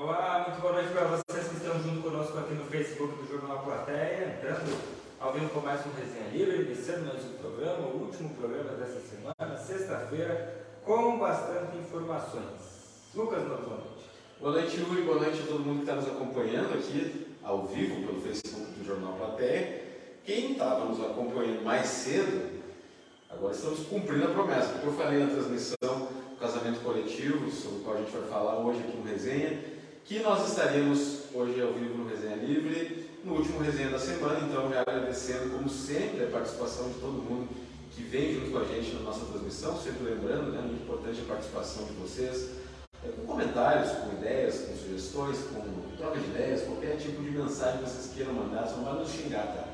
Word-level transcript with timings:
Olá, 0.00 0.44
muito 0.46 0.60
boa 0.60 0.74
noite 0.74 0.90
para 0.92 1.08
vocês 1.08 1.48
que 1.48 1.56
estão 1.56 1.82
junto 1.82 2.02
conosco 2.02 2.38
aqui 2.38 2.54
no 2.54 2.64
Facebook 2.66 3.16
do 3.16 3.28
Jornal 3.28 3.64
Plateia, 3.64 4.32
entrando 4.32 4.78
ao 5.18 5.32
vivo 5.32 5.48
com 5.48 5.58
mais 5.58 5.80
um 5.84 5.90
Resenha 5.90 6.30
Livre, 6.30 6.70
iniciando 6.70 7.06
mais 7.06 7.24
um 7.24 7.32
programa, 7.32 7.88
o 7.88 8.04
último 8.04 8.30
programa 8.36 8.76
dessa 8.76 9.00
semana, 9.00 9.58
sexta-feira, 9.58 10.66
com 10.84 11.18
bastante 11.18 11.78
informações. 11.78 13.10
Lucas, 13.12 13.42
boa 13.42 13.58
noite. 13.58 14.10
Boa 14.38 14.52
noite, 14.52 14.80
Yuri, 14.80 15.02
boa 15.02 15.18
noite 15.18 15.42
a 15.42 15.46
todo 15.46 15.64
mundo 15.64 15.78
que 15.78 15.90
está 15.90 15.96
nos 15.96 16.06
acompanhando 16.06 16.74
aqui 16.74 17.26
ao 17.42 17.66
vivo 17.66 18.06
pelo 18.06 18.20
Facebook 18.20 18.70
do 18.78 18.86
Jornal 18.86 19.14
Plateia. 19.14 19.82
Quem 20.24 20.52
estava 20.52 20.84
nos 20.84 21.00
acompanhando 21.00 21.64
mais 21.64 21.88
cedo, 21.88 22.60
agora 23.28 23.52
estamos 23.52 23.80
cumprindo 23.80 24.26
a 24.26 24.28
promessa, 24.28 24.74
porque 24.74 24.86
eu 24.86 24.92
falei 24.92 25.24
na 25.24 25.30
transmissão 25.32 26.06
do 26.30 26.36
casamento 26.38 26.84
coletivo, 26.84 27.50
sobre 27.50 27.78
o 27.78 27.80
qual 27.80 27.96
a 27.96 27.98
gente 27.98 28.12
vai 28.12 28.28
falar 28.28 28.58
hoje 28.60 28.78
aqui 28.78 28.96
no 28.96 29.02
Resenha, 29.02 29.76
que 30.08 30.20
nós 30.20 30.48
estaríamos 30.48 31.24
hoje 31.34 31.60
ao 31.60 31.74
vivo 31.74 31.98
no 31.98 32.08
Resenha 32.08 32.36
Livre, 32.36 33.10
no 33.22 33.34
último 33.34 33.60
Resenha 33.60 33.90
da 33.90 33.98
semana, 33.98 34.40
então 34.48 34.70
já 34.70 34.80
agradecendo, 34.80 35.50
como 35.50 35.68
sempre, 35.68 36.24
a 36.24 36.28
participação 36.28 36.88
de 36.88 36.94
todo 36.94 37.12
mundo 37.12 37.46
que 37.94 38.02
vem 38.04 38.32
junto 38.32 38.52
com 38.52 38.56
a 38.56 38.64
gente 38.64 38.94
na 38.94 39.00
nossa 39.00 39.26
transmissão, 39.26 39.78
sempre 39.78 40.04
lembrando, 40.04 40.50
né, 40.50 40.62
muito 40.62 40.82
importante 40.82 41.20
a 41.20 41.28
participação 41.28 41.84
de 41.84 41.92
vocês, 41.92 42.52
é, 43.04 43.08
com 43.08 43.26
comentários, 43.26 43.92
com 43.98 44.12
ideias, 44.16 44.60
com 44.60 44.76
sugestões, 44.78 45.36
com 45.52 45.96
troca 45.98 46.18
de 46.18 46.24
ideias, 46.24 46.62
qualquer 46.62 46.96
tipo 46.96 47.22
de 47.22 47.30
mensagem 47.30 47.82
que 47.82 47.90
vocês 47.90 48.14
queiram 48.14 48.32
mandar, 48.32 48.66
só 48.66 48.76
não 48.76 48.84
vai 48.84 48.94
nos 48.94 49.10
xingar, 49.10 49.46
tá? 49.46 49.68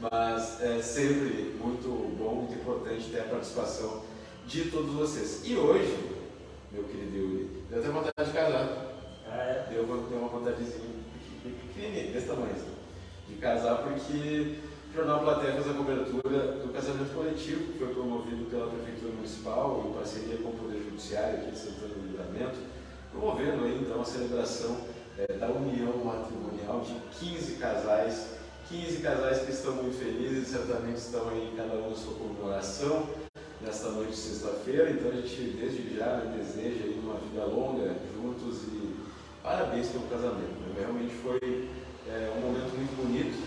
Mas 0.00 0.62
é 0.62 0.80
sempre 0.80 1.58
muito 1.60 2.16
bom, 2.16 2.36
muito 2.36 2.54
importante 2.54 3.10
ter 3.10 3.20
a 3.20 3.24
participação 3.24 4.02
de 4.46 4.70
todos 4.70 4.94
vocês. 4.94 5.42
E 5.44 5.56
hoje, 5.56 5.94
meu 6.72 6.84
querido 6.84 7.14
Yuri, 7.14 7.50
deu 7.68 7.80
até 7.80 7.88
vontade 7.90 8.30
de 8.30 8.34
casar. 8.34 8.90
Ah, 9.32 9.42
é? 9.44 9.66
Deu, 9.70 9.86
deu 9.86 10.18
uma 10.18 10.28
vontadezinha 10.28 10.90
pequenininha, 11.44 12.12
desse 12.12 12.26
tamanho, 12.26 12.50
assim, 12.50 12.74
de 13.28 13.29
casar, 13.40 13.78
porque 13.78 14.56
o 14.90 14.94
Jornal 14.94 15.20
Plateia 15.20 15.54
fez 15.54 15.68
a 15.68 15.74
cobertura 15.74 16.38
do 16.52 16.72
casamento 16.72 17.14
coletivo, 17.14 17.72
que 17.72 17.78
foi 17.78 17.88
promovido 17.94 18.44
pela 18.50 18.68
Prefeitura 18.68 19.12
Municipal, 19.14 19.86
em 19.88 19.94
parceria 19.94 20.36
com 20.38 20.50
o 20.50 20.52
Poder 20.52 20.82
Judiciário 20.82 21.38
aqui 21.38 21.50
de 21.52 21.58
Santana 21.58 21.94
do 21.94 22.06
Livramento, 22.06 22.58
promovendo 23.10 23.64
aí, 23.64 23.80
então, 23.80 24.00
a 24.00 24.04
celebração 24.04 24.76
é, 25.18 25.32
da 25.32 25.48
união 25.48 25.92
matrimonial 26.04 26.80
de 26.80 26.94
15 27.18 27.54
casais 27.54 28.40
15 28.70 28.98
casais 28.98 29.42
que 29.42 29.50
estão 29.50 29.72
muito 29.74 29.98
felizes, 29.98 30.46
certamente 30.46 30.98
estão 30.98 31.28
aí 31.28 31.52
cada 31.56 31.74
um 31.74 31.90
na 31.90 31.96
sua 31.96 32.14
comemoração 32.14 33.04
nesta 33.60 33.88
noite 33.90 34.12
de 34.12 34.16
sexta-feira. 34.16 34.90
Então 34.90 35.10
a 35.10 35.14
gente 35.16 35.56
desde 35.58 35.96
já 35.96 36.18
né, 36.18 36.38
deseja 36.38 36.84
aí 36.84 37.00
uma 37.02 37.14
vida 37.14 37.44
longa 37.46 37.96
juntos 38.14 38.62
e 38.68 38.94
parabéns 39.42 39.88
pelo 39.88 40.04
casamento. 40.04 40.54
Né? 40.60 40.74
Realmente 40.78 41.14
foi 41.16 41.68
é, 42.12 42.32
um 42.36 42.40
momento 42.40 42.76
muito 42.76 42.96
bonito, 42.96 43.38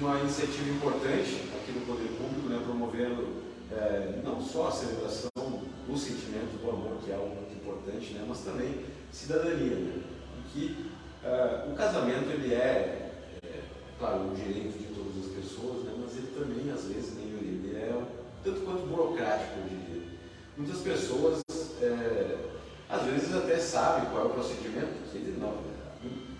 uma 0.00 0.20
iniciativa 0.20 0.70
importante 0.70 1.42
aqui 1.54 1.72
do 1.72 1.86
Poder 1.86 2.08
Público, 2.16 2.48
né, 2.48 2.60
promovendo 2.64 3.42
é, 3.72 4.20
não 4.24 4.40
só 4.40 4.68
a 4.68 4.72
celebração 4.72 5.30
do 5.34 5.98
sentimento 5.98 6.62
do 6.62 6.70
amor, 6.70 6.98
que 7.04 7.10
é 7.10 7.14
algo 7.14 7.34
muito 7.34 7.54
importante, 7.54 8.14
né, 8.14 8.24
mas 8.28 8.40
também 8.40 8.84
cidadania, 9.10 9.76
né, 9.76 10.02
que 10.52 10.86
é, 11.24 11.66
o 11.70 11.74
casamento 11.74 12.30
ele 12.30 12.54
é 12.54 13.08
claro, 13.98 14.30
o 14.30 14.34
direito 14.34 14.78
de 14.78 14.94
todas 14.94 15.26
as 15.26 15.32
pessoas, 15.34 15.84
né, 15.84 15.92
mas 15.98 16.16
ele 16.16 16.28
também, 16.28 16.70
às 16.70 16.84
vezes, 16.84 17.14
né, 17.14 17.22
ele 17.24 17.76
é 17.76 17.92
um 17.92 18.06
tanto 18.44 18.60
quanto 18.60 18.86
burocrático, 18.86 19.58
eu 19.58 19.68
diria. 19.68 20.08
Muitas 20.56 20.78
pessoas, 20.78 21.42
é, 21.82 22.36
às 22.88 23.02
vezes, 23.02 23.34
até 23.34 23.58
sabem 23.58 24.08
qual 24.10 24.22
é 24.22 24.26
o 24.26 24.30
procedimento, 24.30 25.10
que 25.10 25.18
ele 25.18 25.36
não, 25.40 25.58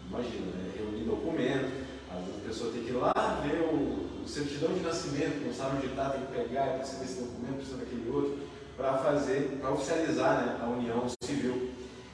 imagina, 0.08 0.46
né, 0.54 0.72
reunir 0.76 1.04
documento, 1.04 1.86
às 2.10 2.24
vezes 2.24 2.36
a 2.36 2.37
pessoa 2.48 2.72
tem 2.72 2.82
que 2.82 2.90
ir 2.90 2.94
lá 2.94 3.12
ver 3.44 3.60
o, 3.60 4.08
certidão 4.26 4.74
de 4.74 4.80
nascimento, 4.80 5.46
não 5.46 5.54
sabe 5.54 5.78
onde 5.78 5.86
está, 5.86 6.10
tem 6.10 6.20
que 6.20 6.32
pegar, 6.32 6.78
precisa 6.78 7.00
desse 7.00 7.20
documento, 7.22 7.56
precisa 7.56 7.78
daquele 7.78 8.10
outro, 8.10 8.38
para 8.76 8.98
fazer, 8.98 9.58
para 9.58 9.70
oficializar 9.70 10.44
né, 10.44 10.58
a 10.62 10.66
união 10.66 11.06
civil 11.22 11.70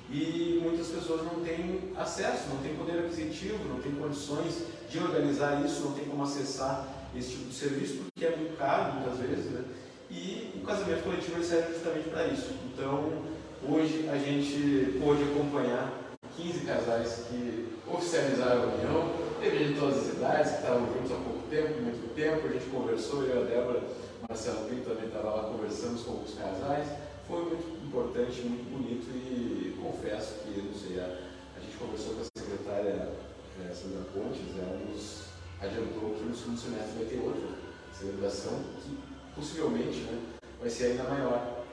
e 0.09 0.61
muitas 0.62 0.87
pessoas 0.89 1.23
não 1.25 1.43
têm 1.43 1.93
acesso, 1.97 2.49
não 2.50 2.62
têm 2.62 2.77
poder 2.77 3.00
aquisitivo, 3.00 3.65
não 3.69 3.81
têm 3.81 3.93
condições 3.93 4.62
de 4.89 4.99
organizar 4.99 5.65
isso, 5.65 5.83
não 5.83 5.93
tem 5.93 6.05
como 6.05 6.23
acessar 6.23 6.87
esse 7.17 7.31
tipo 7.31 7.49
de 7.49 7.55
serviço, 7.55 7.94
porque 8.05 8.25
é 8.25 8.37
muito 8.37 8.56
caro 8.56 8.94
muitas 8.94 9.19
vezes, 9.19 9.47
né? 9.50 9.65
E 10.09 10.53
o 10.56 10.65
casamento 10.65 11.03
coletivo 11.03 11.43
serve 11.43 11.73
justamente 11.73 12.11
para 12.11 12.27
isso. 12.28 12.50
Então, 12.73 13.25
hoje 13.69 14.09
a 14.09 14.17
gente 14.17 15.00
pôde 15.03 15.25
acompanhar 15.25 15.93
15 16.37 16.61
casais 16.61 17.25
que 17.28 17.69
oficializaram 17.89 18.62
a 18.62 18.67
união, 18.67 19.24
teve 19.50 19.75
de 19.75 19.78
todas 19.78 19.99
as 19.99 20.15
idades, 20.15 20.53
que 20.53 20.59
estavam 20.59 20.87
juntos 20.94 21.12
há 21.12 21.16
pouco 21.16 21.47
tempo, 21.50 21.82
muito 21.82 22.15
tempo, 22.15 22.49
a 22.49 22.53
gente 22.53 22.66
conversou, 22.71 23.25
eu 23.25 23.37
e 23.37 23.43
a 23.43 23.44
Débora, 23.44 23.82
Marcelo 24.27 24.69
Pinto 24.71 24.88
também 24.88 25.06
estava 25.06 25.31
lá, 25.37 25.43
conversamos 25.50 26.00
com 26.03 26.22
os 26.25 26.32
casais, 26.32 26.88
foi 27.28 27.44
muito 27.44 27.87
importante, 27.87 28.41
muito 28.41 28.65
bonito 28.72 29.05
e 29.12 29.77
confesso 29.77 30.41
que, 30.41 30.62
não 30.62 30.72
sei, 30.72 30.99
a, 30.99 31.05
a 31.05 31.60
gente 31.60 31.77
conversou 31.77 32.15
com 32.15 32.22
a 32.22 32.41
secretária 32.41 33.12
é, 33.60 33.75
Sandra 33.75 34.09
Pontes, 34.16 34.41
ela 34.56 34.81
nos 34.81 35.28
adiantou 35.61 36.16
que 36.16 36.25
no 36.25 36.34
segundo 36.34 36.59
semestre 36.59 36.97
vai 36.97 37.05
ter 37.05 37.21
outra 37.21 37.49
celebração 37.93 38.65
que 38.81 38.97
possivelmente 39.37 40.00
né, 40.09 40.22
vai 40.59 40.71
ser 40.71 40.84
ainda 40.93 41.05
maior. 41.05 41.65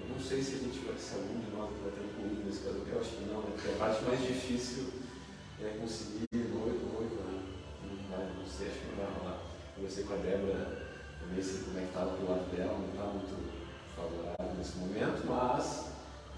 Eu 0.00 0.14
não 0.16 0.20
sei 0.20 0.42
se 0.42 0.54
a 0.54 0.58
gente 0.58 0.78
vai, 0.80 0.96
se 0.96 1.14
algum 1.14 1.40
de 1.40 1.50
nós 1.52 1.68
vai 1.82 1.92
ter 1.92 2.08
incluído 2.08 2.46
nesse 2.46 2.64
caso, 2.64 2.80
eu 2.88 3.00
acho 3.00 3.10
que 3.10 3.24
não, 3.28 3.40
né, 3.42 3.52
porque 3.52 3.68
a 3.68 3.76
parte 3.76 4.04
mais 4.04 4.20
difícil 4.20 4.84
é 5.60 5.76
conseguir 5.78 6.28
Conversei 9.78 10.02
com 10.02 10.14
a 10.14 10.16
Débora, 10.16 10.66
também 11.20 11.40
sei 11.40 11.62
como 11.62 11.78
é 11.78 11.82
que 11.82 11.86
estava 11.86 12.10
do 12.10 12.28
lado 12.28 12.50
dela, 12.50 12.78
não 12.78 12.90
está 12.90 13.04
muito 13.14 13.30
favorável 13.94 14.56
nesse 14.58 14.76
momento, 14.76 15.22
mas 15.24 15.92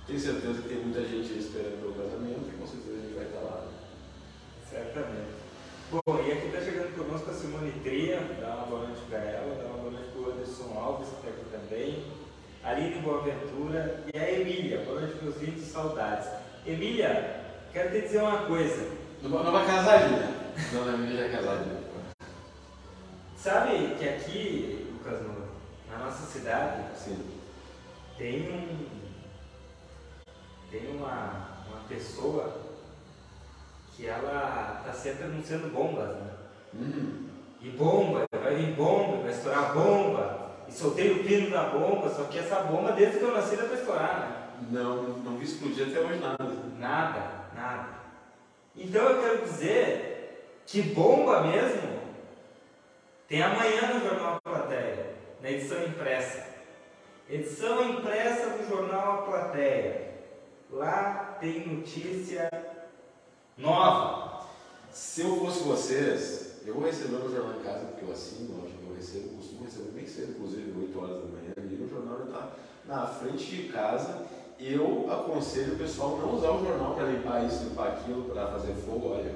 tenho 0.07 0.21
certeza 0.21 0.61
que 0.61 0.69
tem 0.69 0.85
muita 0.85 1.01
gente 1.01 1.39
esperando 1.39 1.81
pelo 1.81 1.95
casamento 1.95 2.53
e 2.53 2.59
com 2.61 2.67
certeza 2.67 2.99
a 2.99 3.01
gente 3.01 3.15
vai 3.15 3.25
estar 3.25 3.41
lá. 3.41 3.67
Certamente. 4.69 5.41
Bom, 5.91 6.21
e 6.21 6.33
aqui 6.33 6.47
está 6.49 6.61
chegando 6.61 6.95
conosco 6.95 7.31
a 7.31 7.33
Simone 7.33 7.73
Tria, 7.83 8.21
dá 8.43 8.57
uma 8.57 8.67
boa 8.67 8.87
noite 8.89 9.01
para 9.09 9.19
ela, 9.19 9.55
dá 9.57 9.69
uma 9.71 9.79
boa 9.79 9.91
noite 9.93 10.11
para 10.13 10.21
o 10.21 10.33
Anderson 10.33 10.79
Alves, 10.79 11.09
que 11.09 11.15
está 11.17 11.29
aqui 11.31 11.45
também, 11.51 12.05
a 12.63 12.71
Aline 12.71 13.01
Boaventura 13.01 14.05
e 14.13 14.19
a 14.19 14.33
Emília. 14.33 14.85
Boa 14.85 15.01
noite, 15.01 15.17
meus 15.25 15.37
vídeos, 15.39 15.67
saudades. 15.67 16.29
Emília, 16.67 17.41
quero 17.73 17.91
te 17.91 18.03
dizer 18.03 18.21
uma 18.21 18.45
coisa. 18.45 18.87
Não, 19.23 19.31
não 19.31 19.51
vai 19.51 19.67
casar, 19.67 20.03
Emília? 20.03 20.29
Não, 20.75 20.85
a 20.87 20.93
Emília 20.93 21.17
já 21.17 21.25
é 21.25 21.29
casada. 21.31 21.80
Sabe 23.43 23.97
que 23.99 24.07
aqui, 24.07 24.87
Lucas, 24.93 25.23
na 25.91 26.05
nossa 26.05 26.27
cidade, 26.27 26.85
Sim. 26.95 27.25
tem 28.19 28.53
um. 28.53 28.87
Tem 30.71 30.95
uma, 30.95 31.65
uma 31.67 31.81
pessoa 31.89 32.53
que 33.97 34.07
ela 34.07 34.81
está 34.81 34.93
sempre 34.93 35.25
anunciando 35.25 35.69
bombas, 35.69 36.17
né? 36.17 36.31
Uhum. 36.75 37.29
E 37.63 37.71
bomba, 37.71 38.27
vai 38.31 38.57
vir 38.57 38.75
bomba, 38.75 39.23
vai 39.23 39.31
estourar 39.31 39.73
bomba. 39.73 40.51
E 40.69 40.73
soltei 40.73 41.11
o 41.11 41.25
pino 41.25 41.49
da 41.51 41.71
bomba, 41.71 42.11
só 42.11 42.25
que 42.25 42.39
essa 42.39 42.61
bomba, 42.65 42.93
desde 42.93 43.21
que 43.21 43.25
eu 43.25 43.33
nasci, 43.33 43.55
ela 43.55 43.69
vai 43.69 43.79
estourar, 43.79 44.21
né? 44.21 44.69
Não, 44.71 45.03
não 45.03 45.39
vi 45.39 45.47
explodir 45.47 45.89
até 45.89 45.99
hoje 45.99 46.21
nada. 46.21 46.45
Nada, 46.79 47.31
nada. 47.57 47.89
Então 48.77 49.03
eu 49.03 49.23
quero 49.23 49.43
dizer 49.45 50.61
que 50.67 50.83
bomba 50.83 51.41
mesmo 51.41 52.01
tem 53.31 53.41
amanhã 53.41 53.95
no 53.95 54.01
Jornal 54.01 54.35
A 54.35 54.41
Plateia, 54.41 55.15
na 55.41 55.53
edição 55.53 55.85
impressa. 55.85 56.49
Edição 57.29 57.89
impressa 57.89 58.51
do 58.59 58.69
Jornal 58.69 59.21
A 59.21 59.23
Plateia. 59.23 60.15
Lá 60.69 61.39
tem 61.41 61.65
notícia 61.65 62.51
nova. 63.57 64.47
Se 64.91 65.21
eu 65.21 65.37
fosse 65.37 65.63
vocês, 65.63 66.61
eu 66.67 66.75
vou 66.75 66.83
receber 66.83 67.25
o 67.25 67.31
jornal 67.31 67.61
em 67.61 67.63
casa, 67.63 67.87
porque 67.87 68.05
eu 68.05 68.11
assino, 68.11 68.61
lógico, 68.61 68.83
eu 68.89 68.97
recebo, 68.97 69.37
costumo 69.37 69.63
receber 69.65 69.91
bem 69.93 70.07
cedo, 70.09 70.33
inclusive 70.33 70.75
8 70.77 70.99
horas 70.99 71.23
da 71.23 71.29
manhã, 71.29 71.53
e 71.57 71.85
o 71.85 71.89
jornal 71.89 72.25
está 72.25 72.49
na 72.85 73.07
frente 73.07 73.45
de 73.45 73.69
casa. 73.69 74.27
Eu 74.59 75.07
aconselho 75.09 75.75
o 75.75 75.79
pessoal 75.79 76.19
não 76.19 76.35
usar 76.35 76.51
o 76.51 76.67
jornal 76.67 76.95
para 76.95 77.05
limpar 77.05 77.47
isso, 77.47 77.63
limpar 77.63 77.91
aquilo, 77.91 78.25
para 78.25 78.49
fazer 78.49 78.75
fogo. 78.75 79.13
Olha, 79.15 79.33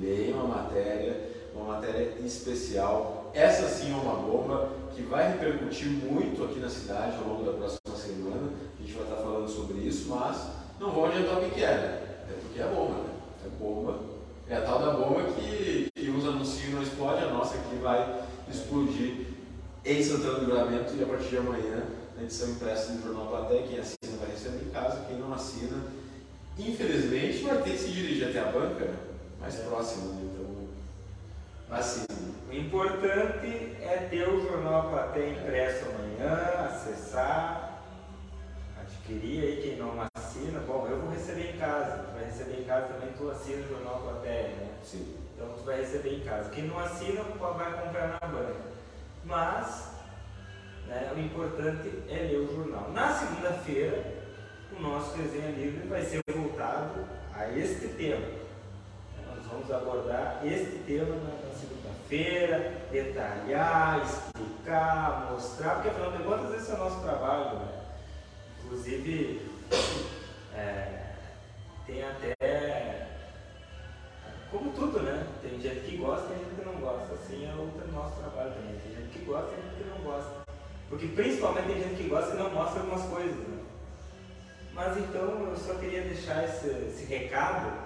leia 0.00 0.34
uma 0.34 0.62
matéria, 0.62 1.30
uma 1.54 1.74
matéria 1.76 2.12
especial. 2.18 3.25
Essa 3.36 3.68
sim 3.68 3.92
é 3.92 3.94
uma 3.94 4.14
bomba 4.14 4.70
que 4.94 5.02
vai 5.02 5.32
repercutir 5.32 5.88
muito 5.88 6.42
aqui 6.42 6.58
na 6.58 6.70
cidade 6.70 7.18
ao 7.18 7.28
longo 7.28 7.44
da 7.44 7.52
próxima 7.52 7.94
semana. 7.94 8.50
A 8.78 8.82
gente 8.82 8.94
vai 8.94 9.02
estar 9.02 9.16
falando 9.16 9.46
sobre 9.46 9.76
isso, 9.86 10.08
mas 10.08 10.48
não 10.80 10.90
vou 10.90 11.04
adiantar 11.04 11.36
o 11.36 11.50
que 11.50 11.62
é, 11.62 11.74
né? 11.74 12.00
É 12.30 12.38
porque 12.40 12.62
é 12.62 12.64
bomba, 12.64 12.94
né? 12.94 13.10
É 13.44 13.48
bomba. 13.62 14.00
É 14.48 14.56
a 14.56 14.62
tal 14.62 14.78
da 14.78 14.92
bomba 14.92 15.22
que, 15.34 15.90
que 15.94 16.08
uns 16.08 16.24
não 16.24 16.82
explode, 16.82 17.24
a 17.24 17.28
nossa 17.28 17.58
que 17.58 17.76
vai 17.76 18.22
explodir 18.50 19.26
em 19.84 20.02
Santana 20.02 20.38
do 20.38 20.46
Livramento 20.46 20.94
e 20.96 21.02
a 21.02 21.06
partir 21.06 21.28
de 21.28 21.36
amanhã, 21.36 21.82
na 22.16 22.22
edição 22.22 22.48
impressa 22.48 22.92
do 22.92 23.02
Jornal 23.02 23.26
Platéia, 23.26 23.66
quem 23.66 23.78
assina 23.78 24.16
vai 24.18 24.30
receber 24.30 24.64
em 24.64 24.70
casa, 24.70 25.04
quem 25.06 25.18
não 25.18 25.34
assina, 25.34 25.76
infelizmente, 26.58 27.44
vai 27.44 27.60
ter 27.60 27.72
que 27.72 27.78
se 27.78 27.88
dirigir 27.88 28.28
até 28.30 28.40
a 28.40 28.50
banca 28.50 28.88
mais 29.38 29.60
é. 29.60 29.62
próximo, 29.64 30.14
né? 30.14 30.20
então 30.22 31.76
assim. 31.76 32.25
O 32.48 32.52
importante 32.52 33.76
é 33.82 34.06
ter 34.08 34.28
o 34.28 34.40
jornal 34.40 34.88
Plateia 34.90 35.30
impresso 35.30 35.86
amanhã, 35.90 36.68
acessar, 36.70 37.82
adquirir 38.80 39.42
aí 39.42 39.62
quem 39.62 39.76
não 39.76 39.94
assina. 40.14 40.60
Bom, 40.60 40.86
eu 40.88 41.00
vou 41.00 41.10
receber 41.10 41.54
em 41.54 41.58
casa, 41.58 42.04
tu 42.04 42.14
vai 42.14 42.24
receber 42.24 42.60
em 42.60 42.64
casa 42.64 42.86
também, 42.94 43.12
tu 43.18 43.30
assina 43.30 43.64
o 43.64 43.68
jornal 43.68 44.00
Plateia, 44.00 44.48
né? 44.48 44.68
Sim. 44.84 45.16
Então 45.34 45.48
tu 45.56 45.64
vai 45.64 45.80
receber 45.80 46.14
em 46.14 46.20
casa. 46.20 46.50
Quem 46.50 46.64
não 46.64 46.78
assina 46.78 47.22
vai 47.22 47.72
comprar 47.82 48.18
na 48.20 48.28
banca. 48.28 48.60
Mas 49.24 49.90
né, 50.86 51.12
o 51.16 51.18
importante 51.18 51.90
é 52.08 52.14
ler 52.14 52.38
o 52.38 52.54
jornal. 52.54 52.90
Na 52.92 53.12
segunda-feira, 53.12 54.04
o 54.76 54.80
nosso 54.80 55.16
resenha 55.16 55.50
livre 55.50 55.88
vai 55.88 56.02
ser 56.02 56.20
voltado 56.32 57.06
a 57.34 57.48
este 57.50 57.88
tema. 57.88 58.24
Nós 59.26 59.46
vamos 59.46 59.70
abordar 59.70 60.40
este 60.44 60.78
tema 60.86 61.16
na, 61.16 61.45
na 61.45 61.45
segunda-feira, 62.06 62.88
detalhar, 62.90 64.02
explicar, 64.04 65.28
mostrar, 65.30 65.74
porque 65.74 65.88
afinal 65.88 66.12
de 66.12 66.22
contas 66.22 66.54
esse 66.54 66.70
é 66.70 66.74
o 66.74 66.78
nosso 66.78 67.00
trabalho. 67.00 67.58
Né? 67.58 67.68
Inclusive, 68.64 69.50
é, 70.54 71.12
tem 71.86 72.02
até 72.02 73.08
como 74.50 74.72
tudo, 74.72 75.00
né? 75.02 75.26
Tem 75.42 75.60
gente 75.60 75.80
que 75.80 75.96
gosta 75.96 76.32
e 76.32 76.38
gente 76.38 76.54
que 76.54 76.64
não 76.64 76.80
gosta. 76.80 77.14
Assim 77.14 77.44
é 77.44 77.52
o 77.52 77.92
nosso 77.92 78.16
trabalho 78.20 78.52
também. 78.52 78.78
Tem 78.78 78.94
gente 78.94 79.18
que 79.18 79.24
gosta 79.24 79.52
e 79.52 79.62
gente 79.62 79.82
que 79.82 79.90
não 79.90 79.98
gosta. 79.98 80.46
Porque 80.88 81.08
principalmente 81.08 81.66
tem 81.66 81.82
gente 81.82 82.02
que 82.02 82.08
gosta 82.08 82.34
e 82.34 82.38
não 82.38 82.50
mostra 82.50 82.80
algumas 82.80 83.04
coisas. 83.06 83.36
Né? 83.36 83.58
Mas 84.72 84.96
então 84.98 85.48
eu 85.48 85.56
só 85.56 85.74
queria 85.74 86.02
deixar 86.02 86.44
esse, 86.44 86.68
esse 86.68 87.04
recado? 87.06 87.85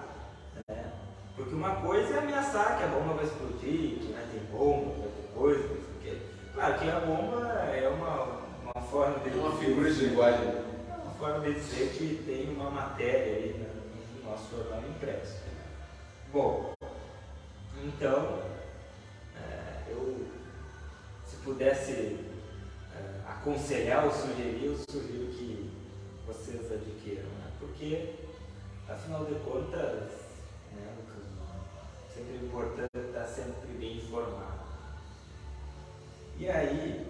Porque 1.41 1.55
uma 1.55 1.75
coisa 1.77 2.13
é 2.13 2.19
ameaçar 2.19 2.77
que 2.77 2.83
a 2.83 2.87
bomba 2.87 3.15
vai 3.15 3.25
explodir, 3.25 3.97
que 3.97 4.13
vai 4.13 4.23
ter 4.25 4.39
bomba, 4.51 4.91
vai 4.99 5.09
ter 5.09 5.33
coisa, 5.33 5.59
não 5.59 5.75
sei 5.75 5.75
o 5.75 6.01
quê. 6.03 6.17
Claro 6.53 6.79
que 6.79 6.89
a 6.89 6.99
bomba 6.99 7.47
é 7.47 7.89
uma, 7.89 8.41
uma 8.63 8.83
forma 8.83 9.19
de. 9.19 9.29
Uma 9.39 9.57
figura 9.57 9.91
de 9.91 10.05
linguagem. 10.05 10.47
É 10.47 11.01
uma 11.03 11.13
forma 11.13 11.39
de 11.39 11.53
dizer 11.55 11.89
que 11.97 12.23
tem 12.25 12.55
uma 12.55 12.69
matéria 12.69 13.37
aí 13.37 13.53
né, 13.57 13.69
no 14.23 14.29
nosso 14.29 14.55
jornal 14.55 14.83
impresso. 14.87 15.41
Bom, 16.31 16.73
então, 17.83 18.43
é, 19.35 19.91
eu, 19.91 20.27
se 21.25 21.37
pudesse 21.37 22.19
é, 22.95 23.19
aconselhar 23.27 24.05
ou 24.05 24.11
sugerir, 24.11 24.65
eu 24.65 24.77
sugiro 24.77 25.31
que 25.31 25.71
vocês 26.27 26.71
adquiram, 26.71 27.23
né? 27.23 27.51
porque, 27.59 28.13
afinal 28.87 29.25
de 29.25 29.33
contas, 29.39 30.11
né, 30.73 30.95
sempre 32.21 32.33
é 32.33 32.37
importante 32.45 32.97
estar 32.97 33.25
sempre 33.25 33.73
bem 33.79 33.97
informado. 33.97 34.61
E 36.37 36.47
aí, 36.49 37.05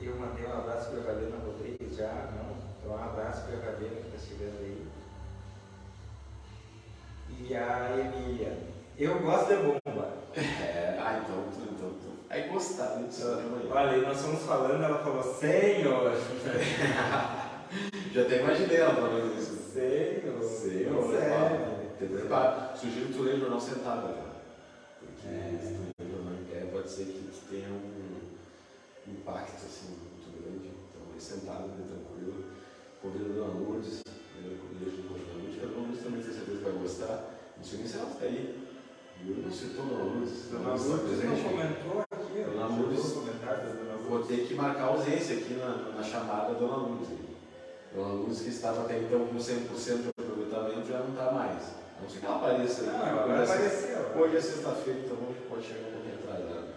eu 0.00 0.16
mandei 0.16 0.46
um 0.46 0.52
abraço 0.52 0.90
para 0.90 1.00
a 1.00 1.14
Valena 1.14 1.38
Rodrigues 1.44 1.96
já, 1.96 2.12
não? 2.12 2.56
Então, 2.78 2.92
um 2.92 3.02
abraço 3.02 3.46
para 3.46 3.56
a 3.56 3.60
Valena 3.72 3.96
que 3.96 4.06
está 4.08 4.18
chegando 4.18 4.60
aí 4.60 4.86
e 7.42 7.56
a 7.56 7.96
Emília. 7.96 8.58
Eu 8.98 9.18
gosto 9.20 9.48
de 9.48 9.56
bomba. 9.62 10.12
É, 10.36 10.98
ah, 10.98 11.22
então, 11.22 11.46
então, 11.52 11.88
então. 11.88 12.10
Aí 12.28 12.48
gostar, 12.48 12.96
né? 12.96 13.08
Olha, 13.70 13.96
nós 14.02 14.20
fomos 14.20 14.42
falando, 14.42 14.84
ela 14.84 14.98
falou, 14.98 15.22
Senhor. 15.22 16.12
Já 18.12 18.22
até 18.22 18.42
imaginei 18.42 18.76
ela 18.76 18.94
falando 18.94 19.38
isso. 19.38 19.56
Senhor. 19.72 20.42
Senhor. 20.42 21.79
Sério. 22.00 22.78
Sugiro 22.80 23.06
que 23.08 23.12
tu 23.12 23.22
leia 23.24 23.36
o 23.36 23.40
jornal 23.40 23.60
sentado, 23.60 24.08
né? 24.08 24.24
Porque 25.00 25.28
é. 25.28 25.58
se 25.60 25.74
tu 25.74 25.80
lê 26.00 26.08
o 26.08 26.16
jornal 26.16 26.32
em 26.40 26.44
pé, 26.48 26.64
pode 26.72 26.88
ser 26.88 27.04
que 27.04 27.30
tenha 27.50 27.68
um 27.68 29.12
impacto 29.12 29.66
assim, 29.66 29.98
muito 30.00 30.32
grande. 30.40 30.72
Então, 30.88 31.12
lê 31.12 31.20
sentado, 31.20 31.68
lê 31.76 31.84
tranquilo. 31.84 32.44
Convido 33.02 33.24
a 33.24 33.34
Dona 33.34 33.60
Lourdes, 33.60 34.02
lê 34.40 34.48
o 34.48 34.56
Dona 34.56 35.20
Lourdes. 35.28 35.62
A 35.62 35.66
Dona 35.66 35.76
Lourdes 35.76 36.02
também 36.02 36.22
tem 36.22 36.32
certeza 36.32 36.56
que 36.56 36.64
vai 36.64 36.72
gostar. 36.72 37.24
Não 37.58 37.64
sei 37.64 37.78
nem 37.80 37.88
se 37.88 37.96
ela 37.98 38.10
está 38.10 38.24
aí. 38.24 38.70
Yuri 39.22 39.42
não 39.42 39.52
citou 39.52 39.84
Dona 39.84 40.04
Lourdes. 40.04 40.32
Dona 40.50 40.68
Lourdes 40.70 41.24
não 41.24 41.36
comentou 41.36 42.00
aqui. 42.00 42.44
Dona 42.48 42.66
Lourdes, 42.66 43.12
vou 44.08 44.22
ter 44.24 44.48
que 44.48 44.54
marcar 44.54 44.84
ausência 44.84 45.36
aqui 45.36 45.52
na, 45.52 45.92
na 45.92 46.02
chamada 46.02 46.54
Dona 46.54 46.76
Lourdes. 46.76 47.08
Dona 47.94 48.12
Lourdes 48.14 48.40
que 48.40 48.48
estava 48.48 48.84
até 48.84 49.00
então 49.00 49.26
com 49.26 49.36
100% 49.36 50.00
de 50.00 50.08
aproveitamento 50.08 50.88
já 50.88 51.00
não 51.00 51.10
está 51.10 51.30
mais. 51.32 51.79
Não 52.00 52.08
ser 52.08 52.20
que 52.20 52.26
ela 52.26 52.36
apareça 52.36 52.82
aí. 52.82 52.86
Não, 52.86 53.04
agora 53.04 53.44
apareceu. 53.44 53.98
Hoje 54.16 54.36
é 54.36 54.40
sexta-feira, 54.40 55.00
então 55.00 55.16
pode 55.48 55.66
chegar 55.66 55.88
um 55.88 55.92
pouquinho 55.92 56.14
atrasado. 56.14 56.68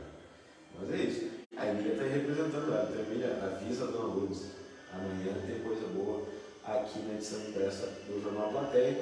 Mas 0.79 0.91
é 0.91 1.03
isso. 1.03 1.31
A 1.57 1.67
Emília 1.67 1.93
está 1.93 2.03
representando 2.03 2.73
ela. 2.73 2.89
Então, 2.89 3.01
a 3.01 3.05
Emília 3.05 3.39
avisa 3.43 3.83
a 3.85 3.87
Dona 3.87 4.13
Lourdes. 4.13 4.51
Amanhã 4.93 5.33
tem 5.45 5.59
coisa 5.59 5.87
boa 5.87 6.23
aqui 6.65 6.99
na 6.99 7.13
edição 7.15 7.39
impressa 7.39 7.87
do 8.07 8.21
Jornal 8.21 8.49
Plateia. 8.49 9.01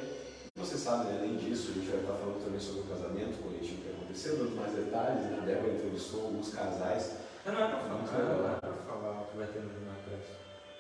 Você 0.56 0.78
sabe, 0.78 1.06
né, 1.06 1.18
além 1.20 1.38
disso, 1.38 1.72
a 1.72 1.74
gente 1.74 1.90
vai 1.90 2.02
estar 2.02 2.14
falando 2.14 2.44
também 2.44 2.60
sobre 2.60 2.82
o 2.82 2.84
casamento 2.84 3.42
coletivo 3.42 3.82
que 3.82 3.90
aconteceu, 3.90 4.38
dando 4.38 4.56
mais 4.56 4.74
detalhes, 4.74 5.24
né? 5.24 5.40
A 5.42 5.46
Débora 5.46 5.74
entrevistou 5.74 6.26
alguns 6.26 6.54
casais. 6.54 7.16
Não, 7.46 7.54
não 7.54 7.64
é 7.64 7.68
para 7.68 7.80
falar, 7.80 7.90
não, 7.90 8.38
não 8.38 8.52
é 8.52 8.60
para 8.60 8.74
falar 8.74 9.22
o 9.22 9.26
que 9.32 9.38
vai 9.38 9.48
ter 9.48 9.60
no 9.60 9.72
Jornal 9.72 9.96
Impresso. 10.04 10.34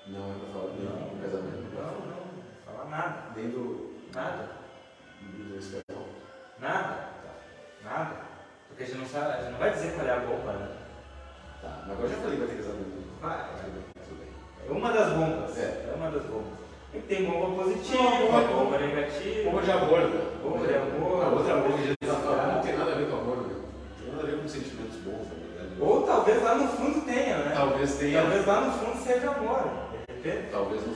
Não 0.07 0.29
é 0.29 0.33
para 0.37 0.49
falar 0.51 0.67
do 0.67 1.21
casamento. 1.21 1.73
Não, 1.73 1.91
não, 2.05 2.27
falar 2.65 2.89
nada. 2.89 3.31
Nem 3.35 3.49
do. 3.49 3.91
Nada. 4.13 4.60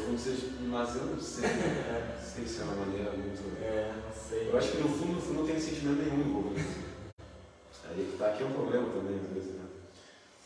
Fundo 0.06 0.19
seja. 0.19 0.48
Mas 0.62 0.96
eu 0.96 1.06
não 1.06 1.19
sei. 1.19 1.50
não 1.50 2.22
sei 2.22 2.46
se 2.46 2.62
é 2.62 2.63
uma 2.63 2.86
maneira 2.86 3.12
muito. 3.12 3.63
É, 3.63 3.94
não 4.06 4.29
sei. 4.29 4.50
Eu 4.50 4.58
acho 4.58 4.72
que 4.72 4.77
no 4.77 4.89
fundo, 4.89 5.13
no 5.13 5.22
fundo 5.22 5.39
não 5.39 5.48
tem 5.48 5.60
sentimento 5.60 6.01
nenhum 6.01 6.29
envolvido. 6.29 6.86
Aí 7.89 8.12
que 8.12 8.18
tá 8.18 8.27
aqui 8.27 8.44
é 8.44 8.46
um 8.46 8.53
problema 8.53 8.89
também, 8.89 9.20
às 9.20 9.34
vezes, 9.34 9.53
né? 9.56 9.65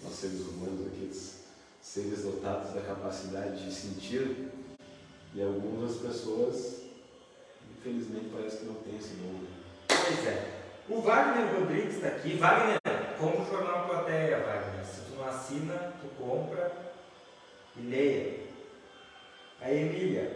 Nós 0.04 0.14
seres 0.14 0.42
humanos 0.42 0.88
aqui, 0.88 1.12
seres 1.82 2.24
dotados 2.24 2.74
da 2.74 2.82
capacidade 2.82 3.64
de 3.64 3.74
sentir 3.74 4.50
e 5.34 5.42
algumas 5.42 5.98
pessoas, 5.98 6.84
infelizmente, 7.72 8.30
parece 8.34 8.58
que 8.58 8.66
não 8.66 8.76
tem 8.76 8.98
esse 8.98 9.16
nome. 9.16 9.48
Pois 9.88 10.28
é. 10.28 10.60
O 10.90 11.02
Wagner 11.02 11.60
Rodrigues 11.60 11.96
está 11.96 12.08
aqui. 12.08 12.36
Wagner, 12.36 12.80
compra 13.18 13.42
o 13.42 13.46
jornal 13.46 13.88
Plateia, 13.88 14.40
Wagner. 14.40 14.86
Se 14.86 15.02
tu 15.02 15.18
não 15.18 15.28
assina, 15.28 15.94
tu 16.02 16.08
compra 16.22 16.72
e 17.78 17.82
leia. 17.82 18.39
A 19.62 19.72
Emília, 19.72 20.32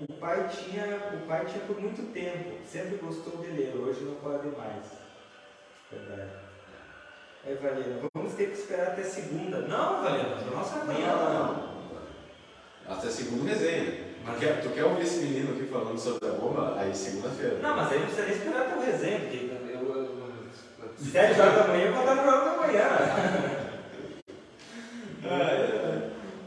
o 0.00 0.12
pai 0.14 0.48
tinha, 0.48 0.84
o 1.14 1.26
pai 1.26 1.46
tinha 1.46 1.64
por 1.64 1.80
muito 1.80 2.12
tempo, 2.12 2.58
sempre 2.64 2.96
gostou 2.96 3.38
de 3.38 3.50
ler, 3.52 3.74
hoje 3.74 4.04
não 4.04 4.16
pode 4.16 4.48
mais. 4.48 4.84
Verdade. 5.90 6.30
Aí, 7.46 7.54
Valena, 7.54 8.00
vamos 8.12 8.34
ter 8.34 8.50
que 8.50 8.58
esperar 8.58 8.88
até 8.88 9.02
segunda. 9.02 9.60
Não, 9.62 10.02
Valena, 10.02 10.36
nossa 10.52 10.80
amanhã. 10.80 11.06
Não, 11.06 11.54
não. 11.54 11.76
Até 12.88 13.08
segunda 13.08 13.50
resenha. 13.50 14.06
Tu 14.26 14.40
quer, 14.40 14.60
tu 14.60 14.68
quer 14.70 14.84
ouvir 14.84 15.02
esse 15.02 15.20
menino 15.20 15.54
aqui 15.54 15.66
falando 15.66 15.98
sobre 15.98 16.28
a 16.28 16.32
bomba? 16.32 16.74
Aí 16.78 16.94
segunda-feira. 16.94 17.58
Não, 17.62 17.76
mas 17.76 17.92
aí 17.92 17.98
não 18.00 18.06
precisa 18.06 18.26
nem 18.26 18.36
esperar 18.36 18.62
até 18.62 18.76
o 18.76 18.82
resenha, 18.82 19.20
porque 19.20 19.36
eu, 19.36 19.70
eu, 19.70 19.94
eu, 19.94 20.92
7 20.98 21.40
horas 21.40 21.54
da 21.54 21.68
manhã 21.68 21.86
eu 21.86 21.92
vou 21.92 22.00
estar 22.00 22.14
no 22.14 22.24
jornal 22.24 22.44
da 22.44 22.66
manhã. 22.66 23.66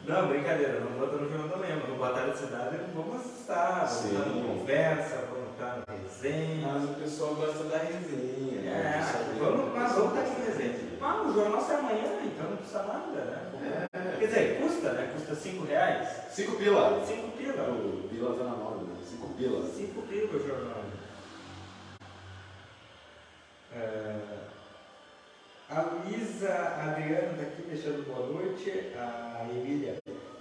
Não, 0.10 0.28
brincadeira, 0.28 0.80
não 0.80 1.06
estar 1.06 1.18
no 1.18 1.30
jornal 1.30 1.50
da 1.50 1.58
mas 1.58 1.88
no 1.88 1.96
Boa 1.96 2.10
Tarde 2.10 2.36
Cidade 2.36 2.78
vamos 2.96 3.24
estar, 3.26 3.86
vamos 3.86 4.06
estar 4.06 4.26
na 4.26 4.44
conversa, 4.44 5.28
vamos 5.30 5.52
estar 5.52 5.84
na 5.88 5.94
resenha. 5.94 6.68
Mas 6.68 6.84
o 6.86 6.94
pessoal 6.96 7.36
gosta 7.36 7.64
da 7.66 7.78
resenha. 7.78 8.60
É, 8.60 8.74
né? 8.74 9.36
vamos, 9.38 9.72
mas 9.72 9.92
vamos 9.92 10.18
estar 10.18 10.22
aqui 10.22 10.42
resenha. 10.42 10.98
Mas 11.00 11.28
o 11.28 11.34
jornal 11.36 11.62
sai 11.62 11.76
amanhã, 11.76 12.22
então 12.26 12.50
não 12.50 12.58
precisa 12.58 12.84
nada, 12.86 13.22
né? 13.22 13.88
É. 13.94 14.18
Quer 14.18 14.26
dizer, 14.26 14.60
custa, 14.60 14.94
né? 14.94 15.12
Custa 15.14 15.36
5 15.36 15.66
reais. 15.66 16.10
5 16.32 16.56
pila. 16.56 17.06
5 17.06 17.38
pila. 17.38 17.64
O 17.70 18.10
pila 18.10 18.36
tá 18.36 18.44
na 18.46 18.56
moda, 18.56 18.86
né? 18.86 18.96
5 19.08 19.28
pila. 19.36 19.64
5 19.64 20.02
pila 20.02 20.36
o 20.36 20.48
jornal. 20.48 20.84
É... 23.76 24.40
A 25.70 25.82
Luísa 25.82 26.52
Adriana 26.82 27.34
está 27.34 27.44
aqui 27.44 27.62
deixando 27.62 28.04
boa 28.12 28.26
noite. 28.26 28.89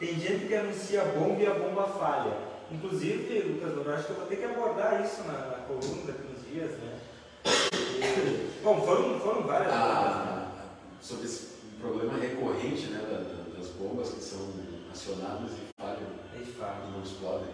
A. 0.09 0.11
Tem 0.11 0.19
gente 0.19 0.47
que 0.47 0.55
anuncia 0.55 1.05
bomba 1.05 1.43
e 1.43 1.47
a 1.47 1.53
bomba 1.53 1.85
falha. 1.85 2.33
Inclusive, 2.73 3.41
Lucas, 3.41 3.77
eu 3.77 3.95
acho 3.95 4.07
que 4.07 4.11
eu 4.11 4.17
vou 4.17 4.27
ter 4.27 4.37
que 4.37 4.45
abordar 4.45 5.05
isso 5.05 5.23
na, 5.25 5.33
na 5.33 5.59
coluna 5.67 6.03
daqui 6.07 6.23
uns 6.33 6.50
dias, 6.50 6.71
né? 6.79 7.00
E, 7.45 8.62
bom, 8.62 8.81
foram, 8.81 9.21
foram 9.21 9.43
várias 9.43 9.73
ah, 9.73 10.50
né? 10.57 10.65
Sobre 11.00 11.27
esse 11.27 11.59
problema 11.79 12.19
recorrente 12.19 12.87
né, 12.87 13.00
da, 13.00 13.59
das 13.59 13.69
bombas 13.73 14.11
que 14.11 14.21
são 14.23 14.50
acionadas 14.91 15.53
e 15.53 15.81
falham. 15.81 16.09
E 16.41 16.45
falham. 16.45 16.88
E 16.88 16.91
não 16.93 17.03
explodem. 17.03 17.49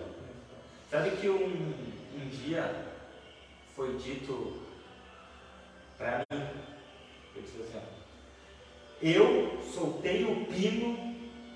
Sabe 0.91 1.11
que 1.17 1.29
um, 1.29 1.75
um 2.17 2.29
dia 2.29 2.87
foi 3.75 3.97
dito 3.97 4.61
para 5.99 6.19
mim, 6.31 6.43
eu 7.35 7.43
disse 7.43 7.63
assim, 7.63 7.85
eu 9.03 9.61
soltei 9.63 10.25
o 10.25 10.47
pino 10.47 11.14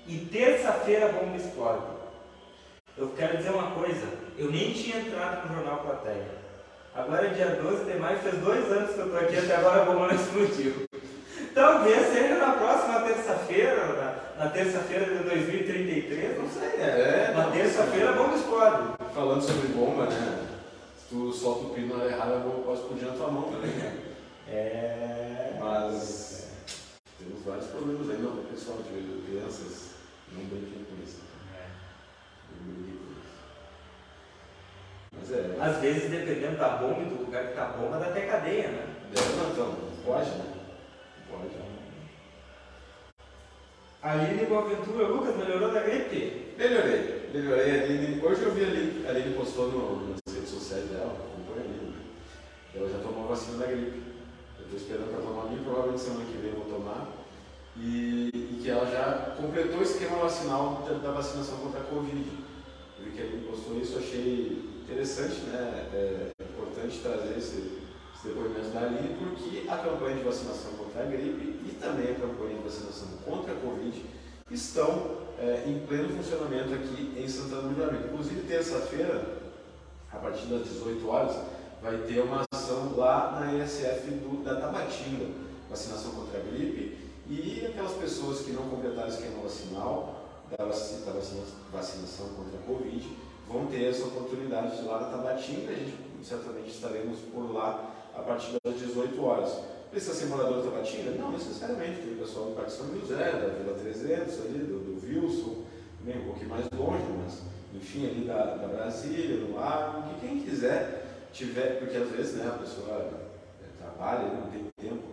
e 0.09 0.25
terça-feira 0.25 1.09
bomba 1.09 1.37
explode. 1.37 1.83
Eu 2.97 3.09
quero 3.15 3.37
dizer 3.37 3.51
uma 3.51 3.71
coisa, 3.71 4.07
eu 4.37 4.51
nem 4.51 4.73
tinha 4.73 4.97
entrado 4.97 5.47
no 5.47 5.55
Jornal 5.55 5.81
Plateia. 5.81 6.39
Agora 6.95 7.27
é 7.27 7.29
dia 7.29 7.59
12 7.61 7.85
de 7.85 7.99
maio, 7.99 8.17
faz 8.17 8.35
dois 8.39 8.71
anos 8.71 8.91
que 8.91 8.99
eu 8.99 9.05
estou 9.05 9.19
aqui, 9.19 9.37
até 9.37 9.55
agora 9.55 9.83
a 9.83 9.85
bomba 9.85 10.07
não 10.07 10.15
explodiu. 10.19 10.87
Talvez 11.53 12.11
seja 12.11 12.39
na 12.39 12.53
próxima 12.53 13.01
terça-feira, 13.01 13.85
na, 14.35 14.45
na 14.45 14.49
terça-feira 14.49 15.05
de 15.05 15.23
2033, 15.23 16.39
não 16.39 16.49
sei, 16.49 16.77
né? 16.77 17.29
É, 17.29 17.33
na 17.35 17.51
terça-feira 17.51 18.09
a 18.09 18.13
bomba 18.13 18.35
explode. 18.35 18.93
Falando 19.13 19.41
sobre 19.43 19.67
bomba, 19.67 20.07
né? 20.07 20.47
Se 20.97 21.05
tu 21.09 21.31
solta 21.31 21.67
o 21.67 21.69
pino 21.69 21.97
na 21.97 22.05
errada, 22.05 22.37
a 22.37 22.39
bomba 22.39 22.63
pode 22.63 22.79
explodir 22.81 23.07
na 23.07 23.13
tua 23.13 23.31
mão 23.31 23.43
também, 23.43 23.71
né? 23.71 23.97
É. 24.47 25.57
Mas 25.59 26.49
temos 27.19 27.43
vários 27.45 27.67
problemas 27.67 28.09
aí, 28.09 28.17
não, 28.17 28.37
pessoal, 28.45 28.77
de 28.77 29.21
crianças, 29.29 29.89
não 30.31 30.45
brinquem 30.45 30.85
com 30.85 31.03
isso. 31.03 31.19
Mas 35.11 35.31
é. 35.31 35.57
Às 35.69 35.77
vezes, 35.81 36.09
dependendo 36.09 36.57
da 36.57 36.69
bomba 36.69 36.99
e 37.01 37.05
do 37.05 37.25
lugar 37.25 37.47
que 37.47 37.53
tá 37.53 37.65
a 37.65 37.77
bomba, 37.77 37.99
dá 37.99 38.07
até 38.07 38.21
cadeia, 38.21 38.69
né? 38.69 38.87
Não, 39.13 39.51
então, 39.51 39.75
pode, 40.03 40.29
né? 40.31 40.45
Pode. 41.29 41.69
Aline 44.01 44.45
Boaventura, 44.47 45.07
Lucas, 45.07 45.35
melhorou 45.37 45.71
da 45.71 45.81
gripe? 45.81 46.55
Melhorei, 46.57 47.29
melhorei. 47.31 47.83
Aline, 47.83 48.19
hoje 48.19 48.41
eu 48.41 48.51
vi 48.51 48.63
ali, 48.63 49.05
a 49.05 49.11
Aline 49.11 49.35
postou 49.35 49.67
no, 49.67 50.09
nas 50.09 50.35
redes 50.35 50.49
sociais 50.49 50.85
dela, 50.89 51.13
acompanha 51.13 51.65
ali, 51.65 51.85
né? 51.85 52.01
Ela 52.73 52.89
já 52.89 52.97
tomou 52.97 53.25
a 53.25 53.27
vacina 53.27 53.59
da 53.59 53.67
gripe. 53.67 54.01
Eu 54.57 54.65
estou 54.65 54.79
esperando 54.79 55.13
para 55.13 55.21
tomar 55.21 55.43
ali, 55.43 55.61
provavelmente 55.63 56.01
semana 56.01 56.25
que 56.25 56.37
vem 56.37 56.49
eu 56.49 56.63
vou 56.63 56.79
tomar. 56.79 57.09
E, 57.77 58.31
e, 58.33 58.59
que 58.63 58.69
ela 58.71 58.89
já 58.89 59.35
completou 59.37 59.81
o 59.81 59.83
esquema 59.83 60.17
vacinal 60.17 60.83
da, 60.87 60.93
da 60.95 61.11
vacinação 61.11 61.59
contra 61.59 61.81
a 61.81 61.83
Covid. 61.83 62.25
Eu 62.97 63.05
vi 63.05 63.11
que 63.11 63.21
a 63.21 63.25
Aline 63.25 63.47
postou 63.47 63.77
isso, 63.77 63.99
achei 63.99 64.68
interessante, 64.89 65.41
né? 65.41 65.87
É 65.93 66.31
importante 66.43 66.99
trazer 66.99 67.37
esse, 67.37 67.79
esse 68.15 68.27
depoimento 68.27 68.69
da 68.69 68.81
Aline, 68.81 69.15
porque 69.19 69.69
a 69.69 69.77
campanha 69.77 70.17
de 70.17 70.23
vacinação 70.23 70.71
contra 70.73 71.03
a 71.03 71.05
gripe 71.05 71.59
e 71.63 71.77
também 71.79 72.11
a 72.11 72.15
campanha 72.15 72.55
de 72.57 72.63
vacinação 72.63 73.07
contra 73.23 73.53
a 73.53 73.55
Covid 73.57 74.03
estão 74.49 75.17
é, 75.37 75.63
em 75.67 75.85
pleno 75.85 76.09
funcionamento 76.17 76.73
aqui 76.73 77.13
em 77.15 77.27
Santana 77.27 77.61
do 77.61 77.69
Livramento. 77.69 78.07
Inclusive, 78.07 78.47
terça-feira, 78.47 79.37
a 80.11 80.17
partir 80.17 80.47
das 80.47 80.63
18 80.63 81.07
horas, 81.07 81.37
vai 81.81 81.97
ter 81.97 82.21
uma 82.21 82.43
ação 82.51 82.95
lá 82.97 83.39
na 83.39 83.63
ESF 83.63 84.09
do, 84.09 84.43
da 84.43 84.55
Tabatinga, 84.55 85.27
vacinação 85.69 86.11
contra 86.11 86.39
a 86.39 86.43
gripe, 86.43 86.97
e 87.29 87.63
aquelas 87.63 87.93
pessoas 87.93 88.41
que 88.41 88.51
não 88.51 88.63
completaram 88.63 89.07
o 89.07 89.11
esquema 89.11 89.43
vacinal 89.43 90.25
da, 90.49 90.65
vacina, 90.65 91.05
da 91.05 91.11
vacinação 91.71 92.29
contra 92.29 92.57
a 92.57 92.63
Covid 92.63 93.07
vão 93.49 93.65
ter 93.65 93.89
essa 93.89 94.05
oportunidade 94.05 94.81
lá 94.83 95.01
na 95.01 95.07
Tabatinga. 95.07 95.71
A 95.71 95.75
gente 95.75 95.95
certamente 96.23 96.69
estaremos 96.69 97.19
por 97.33 97.51
lá 97.51 97.91
a 98.15 98.21
partir 98.21 98.55
das 98.63 98.79
18 98.79 99.21
horas. 99.23 99.59
Precisa 99.89 100.13
ser 100.13 100.25
morador 100.27 100.63
da 100.63 100.69
Tabatinga? 100.69 101.11
Não 101.11 101.31
necessariamente. 101.31 102.01
Tem 102.01 102.15
pessoal 102.15 102.51
do 102.51 102.55
Parque 102.55 102.71
São 102.71 102.87
José, 102.95 103.31
da 103.31 103.47
Vila 103.47 103.77
300, 103.77 104.41
ali, 104.41 104.59
do, 104.59 104.79
do 104.79 105.05
Wilson, 105.05 105.63
também 105.97 106.21
um 106.21 106.25
pouquinho 106.25 106.49
mais 106.49 106.69
longe, 106.71 107.03
mas 107.21 107.41
enfim, 107.73 108.07
ali 108.07 108.25
da, 108.25 108.55
da 108.55 108.67
Brasília, 108.67 109.37
no 109.37 109.55
Lago, 109.55 110.03
que 110.09 110.27
quem 110.27 110.41
quiser 110.41 111.05
tiver, 111.33 111.79
porque 111.79 111.97
às 111.97 112.09
vezes 112.09 112.35
né, 112.35 112.47
a 112.47 112.57
pessoa 112.57 113.09
é, 113.61 113.83
trabalha, 113.83 114.33
não 114.33 114.49
tem 114.49 114.65
tempo 114.77 115.03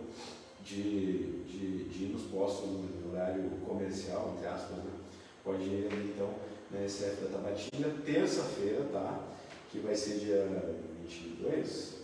de, 0.63 1.43
de, 1.43 1.83
de 1.85 2.03
ir 2.03 2.09
nos 2.11 2.23
postos 2.23 2.69
no 2.69 3.11
horário 3.11 3.49
comercial, 3.65 4.33
entre 4.35 4.47
aspas, 4.47 4.77
né? 4.77 4.91
pode 5.43 5.63
ir 5.63 5.87
então 6.13 6.29
na 6.71 6.87
SF 6.87 7.21
da 7.23 7.37
Tabatinga, 7.37 7.89
terça-feira, 8.05 8.83
tá? 8.91 9.19
Que 9.71 9.79
vai 9.79 9.95
ser 9.95 10.19
dia 10.19 10.45
22, 11.01 11.97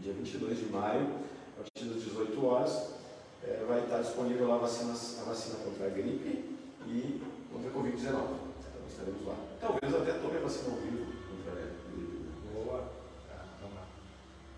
dia 0.00 0.12
22 0.12 0.58
de 0.58 0.66
maio, 0.66 1.08
a 1.56 1.62
partir 1.62 1.88
das 1.88 2.02
18 2.02 2.44
horas, 2.44 2.94
é, 3.42 3.64
vai 3.68 3.80
estar 3.80 4.00
disponível 4.00 4.48
lá 4.48 4.54
a 4.56 4.58
vacina, 4.58 4.92
a 4.92 5.24
vacina 5.24 5.56
contra 5.64 5.86
a 5.86 5.90
gripe 5.90 6.56
e 6.86 7.22
contra 7.52 7.70
a 7.70 7.72
Covid-19. 7.72 8.08
Então 8.08 8.86
estaremos 8.88 9.26
lá. 9.26 9.36
Talvez 9.60 9.94
até 9.94 10.12
tome 10.14 10.36
a 10.38 10.40
vacina 10.40 10.74
ao 10.74 10.80
vivo 10.80 11.06
contra 11.28 11.52
a 11.52 11.94
gripe. 11.94 12.24
Boa. 12.54 12.84
Tá, 13.28 13.44
então 13.58 13.70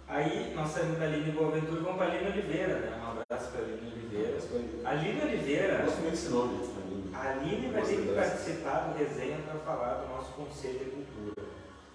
Aí 0.09 0.55
nós 0.55 0.71
saímos 0.71 0.99
da 0.99 1.07
Aline 1.07 1.33
Boaventura 1.33 1.81
e 1.81 1.83
vamos 1.83 1.97
para 1.97 2.07
a 2.07 2.11
Aline 2.13 2.31
Oliveira, 2.31 2.79
né? 2.79 3.01
Um 3.03 3.21
abraço 3.21 3.51
para 3.51 3.61
a 3.61 3.65
Aline 3.65 3.93
Oliveira. 3.93 4.39
Aline 4.85 5.23
Oliveira. 5.23 5.75
Eu 5.75 5.85
gosto 5.85 5.99
muito 5.99 6.11
desse 6.13 6.29
nome. 6.29 6.86
A 7.17 7.31
Aline 7.31 7.73
vai 7.73 7.83
ter 7.83 7.97
que 7.97 8.15
participar 8.15 8.89
do 8.89 8.99
resenha 8.99 9.39
para 9.39 9.59
falar 9.61 9.95
do 10.03 10.09
nosso 10.09 10.33
Conselho 10.33 10.79
de 10.79 10.91
Cultura. 10.91 11.47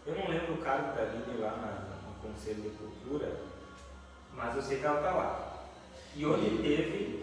Eu 0.06 0.16
não 0.16 0.28
lembro 0.28 0.56
o 0.56 0.58
cargo 0.58 0.96
da 0.96 1.04
Aline 1.04 1.40
lá 1.40 1.52
na, 1.58 2.10
no 2.10 2.16
Conselho 2.28 2.62
de 2.64 2.70
Cultura, 2.70 3.40
mas 4.34 4.56
eu 4.56 4.62
sei 4.64 4.80
que 4.80 4.86
ela 4.86 4.98
está 4.98 5.12
lá. 5.12 5.68
E 6.16 6.26
onde 6.26 6.58
teve 6.64 7.22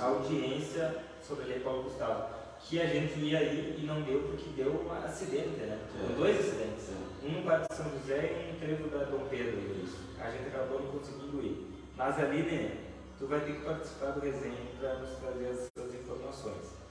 audiência 0.00 1.04
sobre 1.22 1.44
a 1.44 1.46
Lei 1.48 1.60
Paulo 1.60 1.84
Gustavo, 1.84 2.34
que 2.60 2.80
a 2.80 2.86
gente 2.86 3.18
ia 3.20 3.42
ir 3.42 3.78
e 3.78 3.86
não 3.86 4.00
deu 4.00 4.22
porque 4.22 4.48
deu 4.56 4.72
um 4.72 4.92
acidente, 4.92 5.60
né? 5.60 5.78
É. 5.94 6.14
Dois 6.16 6.40
acidentes. 6.40 6.88
É. 6.88 7.26
Um 7.26 7.32
no 7.32 7.42
Parque 7.42 7.74
São 7.74 7.86
José 7.90 8.32
e 8.32 8.48
um 8.48 8.52
no 8.54 8.60
trevo 8.60 8.88
da 8.88 9.04
Dom 9.04 9.26
Pedro. 9.28 9.60
Isso. 9.84 9.98
A 10.18 10.30
gente 10.30 10.48
acabou 10.48 10.80
não 10.80 10.90
conseguindo 10.92 11.42
ir. 11.42 11.66
Mas 11.96 12.18
Aline, 12.18 12.70
tu 13.18 13.26
vai 13.26 13.40
ter 13.40 13.56
que 13.56 13.64
participar 13.64 14.12
do 14.12 14.20
resenha 14.20 14.56
para 14.80 14.94
nos 14.94 15.18
trazer 15.18 15.50
essas 15.50 15.94
informações 15.94 16.85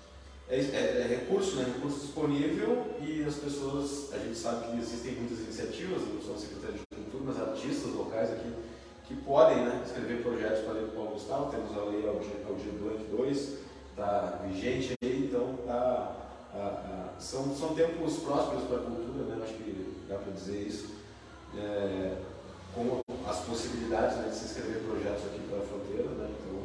é, 0.47 0.57
é, 0.57 1.01
é, 1.01 1.07
recurso, 1.07 1.55
né? 1.55 1.65
recurso 1.73 2.01
disponível 2.01 2.85
e 3.01 3.23
as 3.23 3.35
pessoas, 3.35 4.13
a 4.13 4.19
gente 4.19 4.37
sabe 4.37 4.67
que 4.67 4.77
existem 4.77 5.13
muitas 5.13 5.39
iniciativas, 5.39 6.01
não 6.01 6.21
só 6.21 6.33
a 6.33 6.37
Secretaria 6.37 6.77
de 6.77 6.95
Cultura, 6.95 7.23
mas 7.25 7.49
artistas 7.49 7.91
locais 7.93 8.31
aqui 8.31 8.53
que 9.07 9.15
podem 9.15 9.57
né, 9.65 9.81
escrever 9.85 10.21
projetos 10.23 10.61
para 10.61 10.71
a 10.71 10.73
Lei 10.73 10.85
do 10.85 10.95
Paulo 10.95 11.11
Gustavo, 11.11 11.51
temos 11.51 11.75
a 11.77 11.83
Lei 11.85 12.07
Aldir 12.07 12.71
Blanc 12.79 13.03
2, 13.11 13.57
está 13.89 14.39
vigente 14.45 14.93
aí, 15.03 15.25
então 15.25 15.57
tá, 15.65 16.15
a, 16.53 16.57
a, 16.57 17.19
são, 17.19 17.55
são 17.55 17.75
tempos 17.75 18.17
prósperos 18.17 18.63
para 18.65 18.77
a 18.77 18.81
cultura, 18.81 19.35
né? 19.35 19.43
acho 19.43 19.53
que 19.53 20.05
dá 20.07 20.17
para 20.17 20.31
dizer 20.31 20.67
isso, 20.67 20.95
é, 21.57 22.17
com 22.73 23.01
as 23.27 23.39
possibilidades 23.45 24.17
né, 24.17 24.29
de 24.29 24.35
se 24.35 24.45
escrever 24.45 24.83
projetos 24.83 25.25
aqui 25.25 25.39
para 25.49 25.59
a 25.59 25.61
fronteira, 25.61 26.09
né? 26.09 26.29
então 26.29 26.61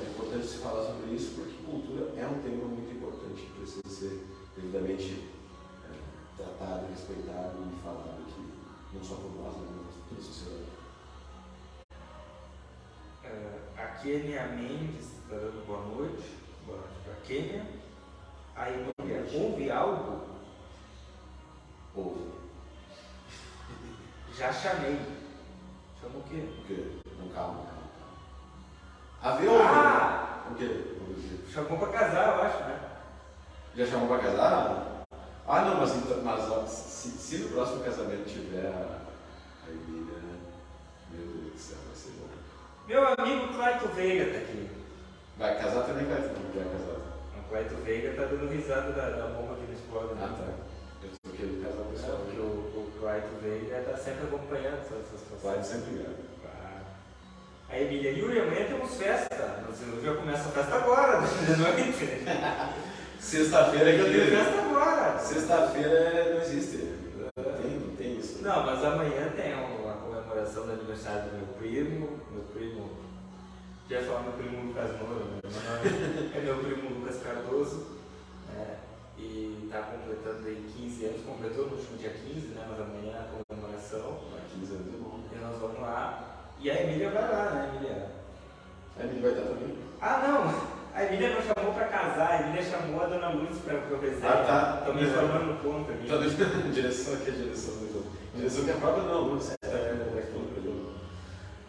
é 0.00 0.10
importante 0.10 0.46
se 0.46 0.58
falar 0.58 0.84
sobre 0.84 1.14
isso 1.14 1.32
porque 1.34 1.54
cultura 1.74 2.12
é 2.16 2.26
um 2.26 2.40
tema 2.40 2.64
muito 2.68 2.92
importante 2.94 3.42
que 3.42 3.58
precisa 3.58 3.82
ser 3.94 4.26
devidamente 4.56 5.30
é, 5.84 6.42
tratado, 6.42 6.86
respeitado 6.88 7.58
e 7.72 7.82
falado 7.82 8.22
aqui, 8.22 8.52
não 8.92 9.04
só 9.04 9.14
por 9.14 9.30
nós, 9.36 9.54
mas 9.56 10.08
pela 10.08 10.20
sociedade. 10.20 10.64
Uh, 13.24 13.80
a 13.80 13.86
Kênia 13.98 14.46
Mendes 14.48 15.06
está 15.06 15.36
dando 15.36 15.66
boa 15.66 15.82
noite. 15.86 16.36
Boa 16.66 16.78
noite 16.78 16.94
para 17.04 17.12
a 17.12 17.16
Kênia. 17.26 17.66
Aí, 18.56 18.86
houve 19.32 19.70
algo? 19.70 20.22
Houve. 21.94 22.32
Já 24.36 24.52
chamei. 24.52 24.98
Chama 26.00 26.18
o 26.18 26.22
quê? 26.24 26.48
O 26.60 26.66
quê? 26.66 26.98
Não, 27.18 27.28
calma, 27.28 27.64
calma. 27.64 27.84
Havia 29.22 29.50
ah! 29.52 30.50
O 30.50 30.54
quê? 30.56 30.96
Chamou 31.48 31.78
para 31.78 31.92
casar, 31.92 32.36
eu 32.36 32.42
acho, 32.42 32.58
né? 32.64 32.83
Já 33.76 33.86
chamou 33.86 34.06
para 34.06 34.18
casar? 34.18 35.04
Ah, 35.48 35.62
não, 35.62 35.80
mas, 35.80 35.96
então, 35.96 36.22
mas 36.22 36.70
se, 36.70 37.08
se, 37.10 37.38
no 37.38 37.48
próximo 37.50 37.82
casamento 37.82 38.24
tiver 38.24 38.66
a, 38.66 38.98
a 39.66 39.70
Emília, 39.70 40.18
meu 41.10 41.26
Deus 41.26 41.52
do 41.52 41.58
céu, 41.58 41.76
vai 41.84 41.96
ser 41.96 42.12
bom. 42.12 42.28
Meu 42.86 43.06
amigo 43.08 43.52
Claito 43.52 43.88
Veiga 43.88 44.32
tá 44.32 44.38
aqui. 44.38 44.70
Vai 45.36 45.58
casar 45.58 45.86
também, 45.86 46.06
Claito? 46.06 46.28
Não 46.28 46.64
vai 46.64 46.72
casar. 46.72 47.00
O 47.36 47.48
Claito 47.48 47.74
Veiga 47.82 48.12
tá 48.14 48.22
dando 48.26 48.48
risada 48.48 48.92
da, 48.92 49.10
da 49.10 49.26
bomba 49.26 49.56
que 49.56 49.66
não 49.66 49.74
explode. 49.74 50.14
Né? 50.14 50.22
Ah, 50.22 50.38
tá. 50.38 50.52
Eu 51.02 51.10
tô 51.24 51.36
querendo 51.36 51.64
casar 51.64 51.84
pessoal. 51.90 52.20
É, 52.32 52.38
o, 52.38 52.44
o 52.44 52.92
Claito 53.00 53.28
Veiga 53.42 53.82
tá 53.90 53.96
sempre 53.96 54.24
acompanhando 54.24 54.78
essas, 54.80 55.20
situações. 55.20 55.42
Claito 55.42 55.66
sempre 55.66 55.94
ganha. 55.94 56.34
A 57.68 57.80
Emília, 57.80 58.12
Yuri, 58.12 58.38
amanhã 58.38 58.66
temos 58.68 58.94
festa. 58.94 59.64
Você 59.66 59.84
já 60.00 60.14
começa 60.14 60.48
a 60.48 60.52
festa 60.52 60.76
agora, 60.76 61.20
de 61.26 61.56
noite. 61.56 62.24
Sexta-feira 63.24 63.92
que. 63.92 64.04
Tem 64.04 64.26
festa 64.26 64.60
agora. 64.60 65.18
Sexta-feira 65.18 66.34
não 66.34 66.42
existe. 66.42 66.76
Não 67.34 67.52
tem, 67.54 67.70
não 67.70 67.96
tem 67.96 68.18
isso. 68.18 68.42
Não, 68.42 68.66
mas 68.66 68.84
amanhã 68.84 69.32
tem 69.34 69.54
uma 69.54 69.94
comemoração 69.94 70.66
do 70.66 70.72
aniversário 70.72 71.30
do 71.30 71.36
meu 71.38 71.46
primo. 71.58 72.20
Meu 72.30 72.42
primo. 72.52 72.90
Já 73.88 74.00
ia 74.00 74.06
falar 74.06 74.22
meu 74.24 74.32
primo 74.32 74.66
Lucas 74.68 74.90
Moura, 75.00 75.24
né? 75.24 75.40
meu 75.42 75.50
nome 75.50 76.30
é 76.36 76.40
meu 76.40 76.58
primo 76.58 77.00
Lucas 77.00 77.22
Cardoso. 77.22 77.86
Né? 78.52 78.76
E 79.16 79.62
está 79.64 79.80
completando 79.80 80.46
aí 80.46 80.70
15 80.76 81.04
anos, 81.06 81.24
completou 81.24 81.66
no 81.66 81.76
último 81.76 81.96
dia 81.96 82.10
15, 82.10 82.48
né? 82.48 82.66
Mas 82.68 82.78
amanhã 82.78 83.16
é 83.16 83.20
a 83.20 83.44
comemoração. 83.44 84.20
15 84.52 84.74
anos 84.74 84.86
é 84.86 84.98
bom. 84.98 85.20
E 85.32 85.36
nós 85.36 85.58
vamos 85.58 85.80
lá. 85.80 86.44
E 86.60 86.70
a 86.70 86.82
Emília 86.82 87.08
vai 87.08 87.22
lá, 87.22 87.50
né, 87.50 87.72
Emília? 87.74 88.10
A 88.98 89.02
Emília 89.02 89.22
vai 89.22 89.30
estar 89.32 89.54
também? 89.54 89.78
Ah, 90.00 90.28
não! 90.28 90.73
A 90.94 91.02
Emília 91.06 91.30
não 91.30 91.42
chamou 91.42 91.74
para 91.74 91.88
casar, 91.88 92.30
a 92.30 92.40
Emília 92.42 92.62
chamou 92.62 93.02
a 93.02 93.06
Dona 93.06 93.30
Luz 93.30 93.58
para 93.58 93.74
o 93.74 94.00
resenha. 94.00 94.30
Ah, 94.30 94.44
tá. 94.46 94.76
Estou 94.78 94.94
me 94.94 95.02
informando 95.02 95.44
no 95.46 95.58
ponto 95.58 95.90
aqui. 95.90 96.06
Tá 96.06 96.18
deixando 96.18 96.72
direção 96.72 97.14
aqui, 97.14 97.30
a 97.30 97.34
direção 97.34 97.74
do 97.74 98.14
Direção 98.36 98.64
que 98.64 98.70
é 98.70 98.74
a 98.74 98.76
própria 98.76 99.02
Dona 99.02 99.18
Luz. 99.18 99.50
É, 99.50 99.66
é, 99.66 100.24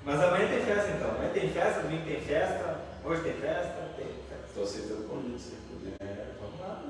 Mas 0.05 0.21
amanhã 0.21 0.47
tem 0.47 0.61
festa 0.61 0.91
então. 0.91 1.09
Amanhã 1.09 1.29
tem 1.33 1.49
festa, 1.49 1.81
domingo 1.81 2.05
tem 2.05 2.21
festa, 2.21 2.77
hoje 3.03 3.21
tem 3.23 3.33
festa, 3.33 3.89
tem 3.97 4.05
festa. 4.05 4.45
Estou 4.47 4.63
aceitando 4.63 5.01
o 5.01 5.09
convite, 5.09 5.41
sim. 5.41 5.57
É, 6.01 6.25
vamos 6.39 6.59
lá. 6.59 6.81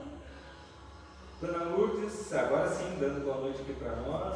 Dona 1.41 1.63
Lourdes, 1.73 2.33
agora 2.33 2.69
sim, 2.69 2.97
dando 2.99 3.23
boa 3.23 3.37
noite 3.37 3.61
aqui 3.61 3.73
para 3.75 3.95
nós. 3.95 4.35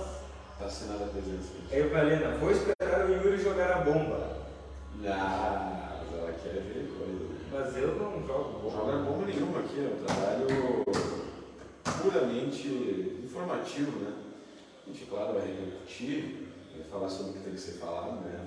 Está 0.53 0.67
assinada 0.67 1.03
a 1.03 1.07
presença. 1.07 1.49
Aí, 1.69 1.83
Valena, 1.89 2.37
vou 2.37 2.49
esperar 2.49 3.05
o 3.05 3.13
Yuri 3.13 3.43
jogar 3.43 3.71
a 3.73 3.77
bomba. 3.79 4.39
Ah, 5.05 5.88
ver 6.47 6.89
coisa. 6.97 7.29
Mas 7.51 7.77
eu 7.77 7.95
não 7.95 8.25
jogo 8.25 8.59
bomba. 8.59 8.77
Jogar 8.77 8.97
bomba 9.03 9.25
nenhuma 9.25 9.59
aqui, 9.59 9.79
é 9.79 9.89
um 9.93 10.05
trabalho 10.05 10.47
puramente 12.01 12.67
informativo, 13.23 13.99
né? 13.99 14.13
A 14.85 14.89
gente, 14.89 15.05
claro, 15.05 15.33
vai 15.33 15.47
repercutir, 15.47 16.47
vai 16.75 16.85
falar 16.89 17.09
sobre 17.09 17.31
o 17.31 17.33
que 17.33 17.39
tem 17.41 17.53
que 17.53 17.59
ser 17.59 17.73
falado, 17.73 18.21
né? 18.21 18.39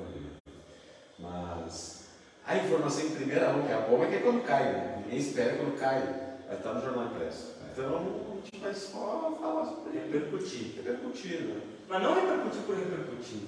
Mas 1.18 2.08
a 2.44 2.56
informação 2.56 3.06
em 3.06 3.10
primeira 3.10 3.52
mão, 3.52 3.62
que 3.62 3.72
é 3.72 3.74
a 3.74 3.80
bomba, 3.80 4.04
é 4.04 4.08
que 4.08 4.14
é 4.16 4.20
quando 4.20 4.44
cai, 4.44 4.64
né? 4.64 5.02
Ninguém 5.04 5.18
espera 5.18 5.56
quando 5.56 5.78
cai. 5.78 6.00
Vai 6.46 6.56
estar 6.56 6.74
no 6.74 6.82
jornal 6.82 7.06
impresso. 7.06 7.52
Então, 7.72 7.96
a 7.96 8.34
gente 8.34 8.62
vai 8.62 8.74
só 8.74 9.36
falar 9.40 9.64
sobre 9.66 9.98
repercutir. 9.98 10.74
Repercutir, 10.76 11.40
né? 11.42 11.62
Mas 11.88 12.02
não 12.02 12.14
repercutir 12.14 12.62
por 12.62 12.76
repercutir. 12.76 13.40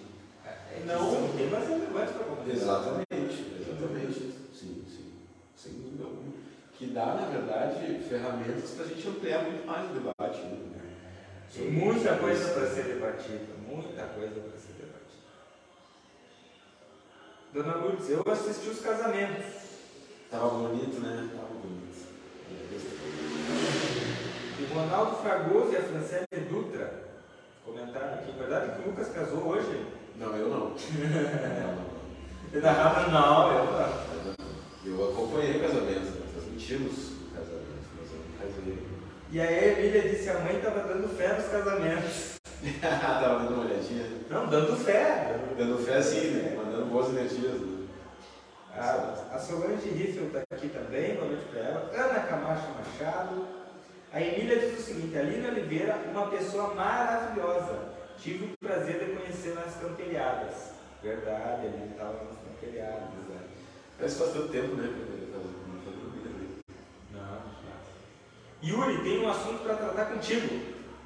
É, 0.46 0.82
não, 0.86 0.98
são 0.98 1.28
temas 1.36 1.68
relevantes 1.68 2.14
para. 2.14 2.24
Exatamente, 2.24 2.56
exatamente. 2.56 3.03
Sem 5.64 5.72
dúvida 5.72 6.04
alguma. 6.04 6.34
Que 6.76 6.86
dá, 6.88 7.06
na 7.14 7.26
verdade, 7.28 8.04
ferramentas 8.06 8.72
para 8.72 8.84
a 8.84 8.88
gente 8.88 9.08
ampliar 9.08 9.42
muito 9.44 9.66
mais 9.66 9.90
o 9.90 9.94
debate. 9.94 10.40
Né? 10.42 10.80
Tem 11.54 11.70
muita 11.70 12.16
coisa 12.16 12.52
para 12.52 12.68
ser 12.68 12.82
debatida, 12.84 13.54
muita 13.66 14.02
coisa 14.08 14.40
para 14.40 14.58
ser 14.58 14.74
debatida. 14.74 15.24
Dona 17.54 17.76
Lourdes, 17.76 18.10
eu 18.10 18.22
assisti 18.30 18.68
os 18.68 18.80
casamentos. 18.80 19.46
Estava 20.24 20.50
bonito, 20.50 21.00
né? 21.00 21.30
Estava 21.32 21.54
bonito. 21.54 21.84
O 24.60 24.74
Ronaldo 24.74 25.16
Fragoso 25.22 25.72
e 25.72 25.76
a 25.76 25.82
Francine 25.82 26.44
Dutra 26.50 27.04
comentaram 27.64 28.14
aqui, 28.14 28.32
verdade 28.32 28.72
que 28.72 28.82
o 28.86 28.90
Lucas 28.90 29.08
casou 29.08 29.46
hoje? 29.46 29.86
Não, 30.16 30.36
eu 30.36 30.48
não. 30.48 30.74
Ele 32.52 32.62
narrava 32.62 33.08
não, 33.10 33.52
eu 33.52 33.64
não. 33.64 33.83
Eu 34.96 35.10
acompanhei 35.10 35.56
o 35.56 35.60
casamento, 35.60 36.22
transmitimos 36.32 36.94
o 36.94 37.34
casamento, 37.34 37.88
mas 37.98 38.10
eu 38.12 38.18
não 38.18 38.38
casei. 38.38 38.78
E 39.32 39.40
aí 39.40 39.58
a 39.58 39.78
Emília 39.78 40.02
disse 40.02 40.22
que 40.22 40.30
a 40.30 40.38
mãe 40.38 40.56
estava 40.56 40.80
dando 40.84 41.08
fé 41.16 41.32
nos 41.32 41.48
casamentos. 41.48 42.34
Estava 42.64 43.38
dando 43.40 43.54
uma 43.54 43.64
olhadinha? 43.64 44.06
Não, 44.30 44.46
dando 44.46 44.76
fé. 44.76 45.36
Dando 45.58 45.84
fé 45.84 46.00
sim, 46.00 46.30
né? 46.30 46.54
mandando 46.56 46.86
boas 46.86 47.08
energias. 47.08 47.60
Né? 47.60 47.88
A, 48.76 49.34
a 49.34 49.38
Solange 49.38 49.88
Riffel 49.88 50.26
está 50.28 50.44
aqui 50.50 50.68
também, 50.68 51.16
boa 51.16 51.26
noite 51.26 51.44
para 51.46 51.60
ela. 51.60 51.90
Ana 51.92 52.20
Camacho 52.20 52.68
Machado. 52.78 53.46
A 54.12 54.20
Emília 54.20 54.60
diz 54.60 54.78
o 54.78 54.82
seguinte: 54.82 55.18
Alina 55.18 55.48
Oliveira, 55.48 55.98
uma 56.10 56.28
pessoa 56.28 56.72
maravilhosa. 56.72 57.94
Tive 58.16 58.46
o 58.46 58.58
prazer 58.58 58.98
de 59.00 59.16
conhecer 59.16 59.54
nas 59.54 59.74
camperiadas. 59.74 60.70
Verdade, 61.02 61.66
ele 61.66 61.90
estava 61.90 62.24
nas 62.24 62.38
camperiadas. 62.38 63.10
Né? 63.28 63.53
Parece 63.96 64.16
que 64.16 64.22
faz 64.22 64.32
tanto 64.34 64.48
tempo, 64.48 64.74
né? 64.74 64.92
Não, 67.12 67.20
não. 67.20 67.42
Yuri, 68.62 69.02
tem 69.02 69.24
um 69.24 69.30
assunto 69.30 69.62
para 69.62 69.76
tratar 69.76 70.06
contigo, 70.06 70.48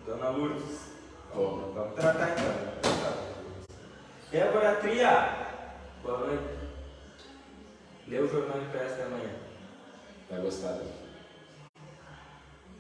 Dona 0.07 0.31
Lourdes. 0.31 0.89
Vamos, 1.35 1.75
vamos 1.75 1.95
tratar 1.95 2.31
então. 2.31 2.79
Débora 4.31 4.77
Tria, 4.77 5.55
boa 6.03 6.19
noite. 6.19 6.59
Lê 8.07 8.21
o 8.21 8.29
jornal 8.29 8.59
impresso 8.59 9.03
amanhã. 9.03 9.35
Vai 10.31 10.41
gostar. 10.41 10.73
Né? 10.73 10.93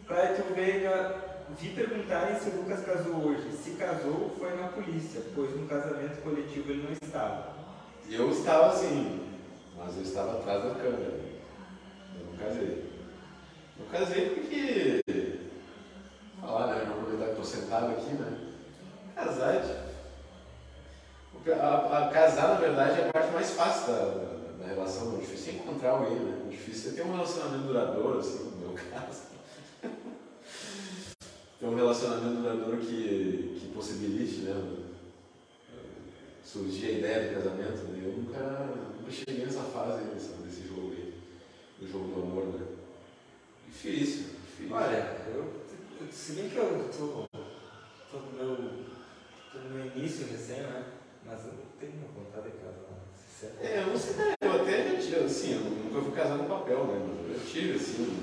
Cleiton 0.07 0.55
Veiga, 0.55 1.17
vi 1.59 1.69
perguntarem 1.71 2.39
se 2.39 2.49
o 2.49 2.57
Lucas 2.63 2.85
casou 2.85 3.27
hoje. 3.27 3.53
Se 3.53 3.73
casou, 3.73 4.35
foi 4.39 4.57
na 4.57 4.69
polícia, 4.69 5.21
pois 5.35 5.55
no 5.55 5.67
casamento 5.67 6.23
coletivo 6.23 6.71
ele 6.71 6.83
não 6.85 6.93
estava. 6.93 7.59
Eu 8.09 8.31
estava 8.31 8.75
sim, 8.75 9.28
mas 9.79 9.97
eu 9.97 10.03
estava 10.03 10.39
atrás 10.39 10.65
da 10.65 10.75
câmera. 10.75 11.21
Eu 12.19 12.27
não 12.27 12.37
casei. 12.37 12.93
Não 13.79 13.87
casei 13.87 14.31
porque. 14.31 15.01
Falar, 16.41 16.67
né? 16.75 16.85
Não 16.85 16.99
aproveitar 16.99 17.25
que 17.27 17.31
estou 17.31 17.45
sentado 17.45 17.93
aqui, 17.93 18.11
né? 18.15 18.39
Casar, 19.15 19.55
a, 21.47 21.67
a, 21.67 22.09
a, 22.09 22.11
casar, 22.11 22.49
na 22.49 22.55
verdade, 22.55 23.01
é 23.01 23.09
a 23.09 23.13
parte 23.13 23.33
mais 23.33 23.51
fácil 23.51 23.93
da, 23.93 24.65
da, 24.65 24.67
relação. 24.67 25.15
O 25.15 25.19
difícil 25.19 25.53
é 25.53 25.57
encontrar 25.57 25.91
alguém, 25.91 26.19
né? 26.19 26.43
O 26.47 26.51
difícil 26.51 26.93
é 26.93 26.95
ter 26.95 27.03
um 27.03 27.13
relacionamento 27.13 27.65
duradouro, 27.65 28.19
assim, 28.19 28.51
no 28.51 28.69
meu 28.69 28.75
caso. 28.91 29.23
ter 31.59 31.67
um 31.67 31.75
relacionamento 31.75 32.43
duradouro 32.43 32.77
que, 32.79 33.59
que 33.61 33.73
possibilite, 33.75 34.43
né? 34.43 34.88
Surgir 36.49 36.87
a 36.87 36.91
ideia 36.93 37.29
do 37.29 37.35
casamento, 37.35 37.83
né? 37.93 38.01
Eu 38.03 38.13
nunca, 38.23 38.41
nunca 38.99 39.11
cheguei 39.11 39.45
nessa 39.45 39.65
fase 39.65 40.03
desse, 40.07 40.29
desse 40.41 40.67
jogo 40.67 40.93
aí, 40.93 41.13
do 41.79 41.87
jogo 41.87 42.09
do 42.09 42.23
amor, 42.23 42.47
né? 42.47 42.67
Difícil, 43.67 44.29
difícil. 44.47 44.75
Olha, 44.75 45.15
eu, 45.29 45.53
se 46.11 46.33
bem 46.33 46.49
que 46.49 46.57
eu 46.57 46.89
estou 46.91 47.29
tô, 48.11 48.19
no 48.19 48.33
meu, 48.33 48.57
tô 49.53 49.59
no 49.59 49.75
meu 49.75 49.87
início 49.95 50.27
recém, 50.27 50.63
né? 50.63 50.87
Mas 51.27 51.45
eu 51.45 51.53
tenho 51.79 51.93
vontade 52.17 52.47
de 52.51 52.57
casar. 52.57 53.61
É, 53.61 53.83
eu 53.83 53.89
não 53.89 53.99
sei, 53.99 54.17
né? 54.17 54.35
eu 54.41 54.53
até 54.53 54.91
já 54.91 55.03
tive, 55.03 55.17
assim, 55.17 55.53
eu 55.53 55.61
nunca 55.61 56.01
fui 56.01 56.13
casar 56.13 56.39
no 56.39 56.49
papel, 56.49 56.87
né? 56.87 57.25
Mas 57.29 57.43
eu 57.43 57.47
tive, 57.47 57.77
assim. 57.77 58.23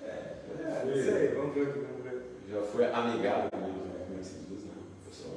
É, 0.00 0.06
é 0.06 0.84
não 0.86 0.94
sei, 0.94 1.28
vamos 1.34 1.54
ver, 1.54 1.66
vamos 1.66 2.02
ver. 2.02 2.22
Já 2.50 2.62
foi 2.62 2.86
amigado 2.86 3.50
comigo, 3.50 3.84
né? 3.84 4.06
Como 4.06 4.16
é 4.16 4.22
que 4.22 4.26
se 4.26 4.38
diz, 4.48 4.64
né? 4.64 4.72
Pessoal 5.06 5.36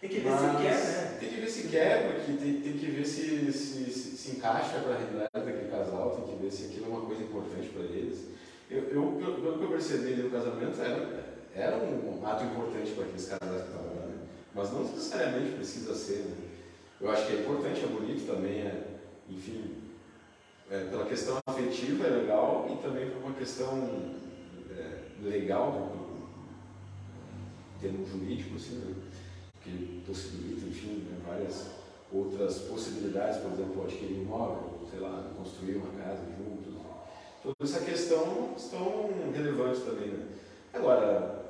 Tem 0.00 0.10
que 0.10 0.20
ver 0.20 0.30
Mas, 0.30 0.40
se 0.40 0.56
quer, 0.62 0.84
né? 0.84 1.16
Tem 1.18 1.28
que 1.28 1.40
ver 1.40 1.50
se 1.50 1.68
quer, 1.68 2.06
porque 2.06 2.32
tem, 2.32 2.60
tem 2.60 2.72
que 2.74 2.86
ver 2.86 3.04
se 3.04 3.52
se, 3.52 3.90
se, 3.90 4.16
se 4.16 4.36
encaixa 4.36 4.78
para 4.78 4.94
a 4.94 4.98
realidade 4.98 5.28
daquele 5.32 5.70
casal, 5.70 6.10
tem 6.10 6.36
que 6.36 6.42
ver 6.42 6.52
se 6.52 6.66
aquilo 6.66 6.86
é 6.86 6.88
uma 6.88 7.06
coisa 7.06 7.22
importante 7.22 7.68
para 7.68 7.82
eles. 7.82 8.26
Eu, 8.70 8.82
eu, 8.90 9.12
pelo 9.40 9.58
que 9.58 9.64
eu 9.64 9.70
percebi 9.70 10.22
no 10.22 10.30
casamento, 10.30 10.80
era, 10.80 11.38
era 11.54 11.76
um 11.78 12.24
ato 12.24 12.44
importante 12.44 12.92
para 12.92 13.04
aqueles 13.04 13.26
casais 13.26 13.62
que 13.62 13.68
estavam 13.68 13.96
lá, 13.96 14.06
né? 14.06 14.14
mas 14.54 14.72
não 14.72 14.84
necessariamente 14.84 15.56
precisa 15.56 15.94
ser. 15.94 16.18
Né? 16.18 16.36
Eu 17.00 17.10
acho 17.10 17.26
que 17.26 17.32
é 17.32 17.40
importante, 17.40 17.84
é 17.84 17.88
bonito 17.88 18.26
também, 18.26 18.60
é, 18.60 18.84
enfim, 19.28 19.74
é, 20.70 20.84
pela 20.84 21.06
questão 21.06 21.38
afetiva 21.46 22.06
é 22.06 22.10
legal 22.10 22.68
e 22.70 22.82
também 22.82 23.10
por 23.10 23.22
uma 23.24 23.34
questão 23.34 24.14
é, 24.70 25.28
legal, 25.28 25.72
né? 25.72 26.08
termo 27.80 28.04
jurídico, 28.06 28.56
assim, 28.56 28.76
né? 28.76 28.94
Que 29.76 30.02
possibilita, 30.06 30.66
enfim, 30.66 31.06
né? 31.10 31.18
várias 31.26 31.66
outras 32.12 32.58
possibilidades, 32.60 33.40
por 33.42 33.52
exemplo, 33.52 33.84
adquirir 33.84 34.18
um 34.18 34.22
imóvel, 34.22 34.88
sei 34.90 35.00
lá, 35.00 35.30
construir 35.36 35.76
uma 35.76 35.92
casa 36.02 36.22
juntos, 36.36 36.68
toda 37.42 37.56
essa 37.62 37.84
questão 37.84 38.54
estão 38.56 39.10
relevantes 39.34 39.82
também. 39.82 40.08
Né? 40.08 40.26
Agora, 40.72 41.44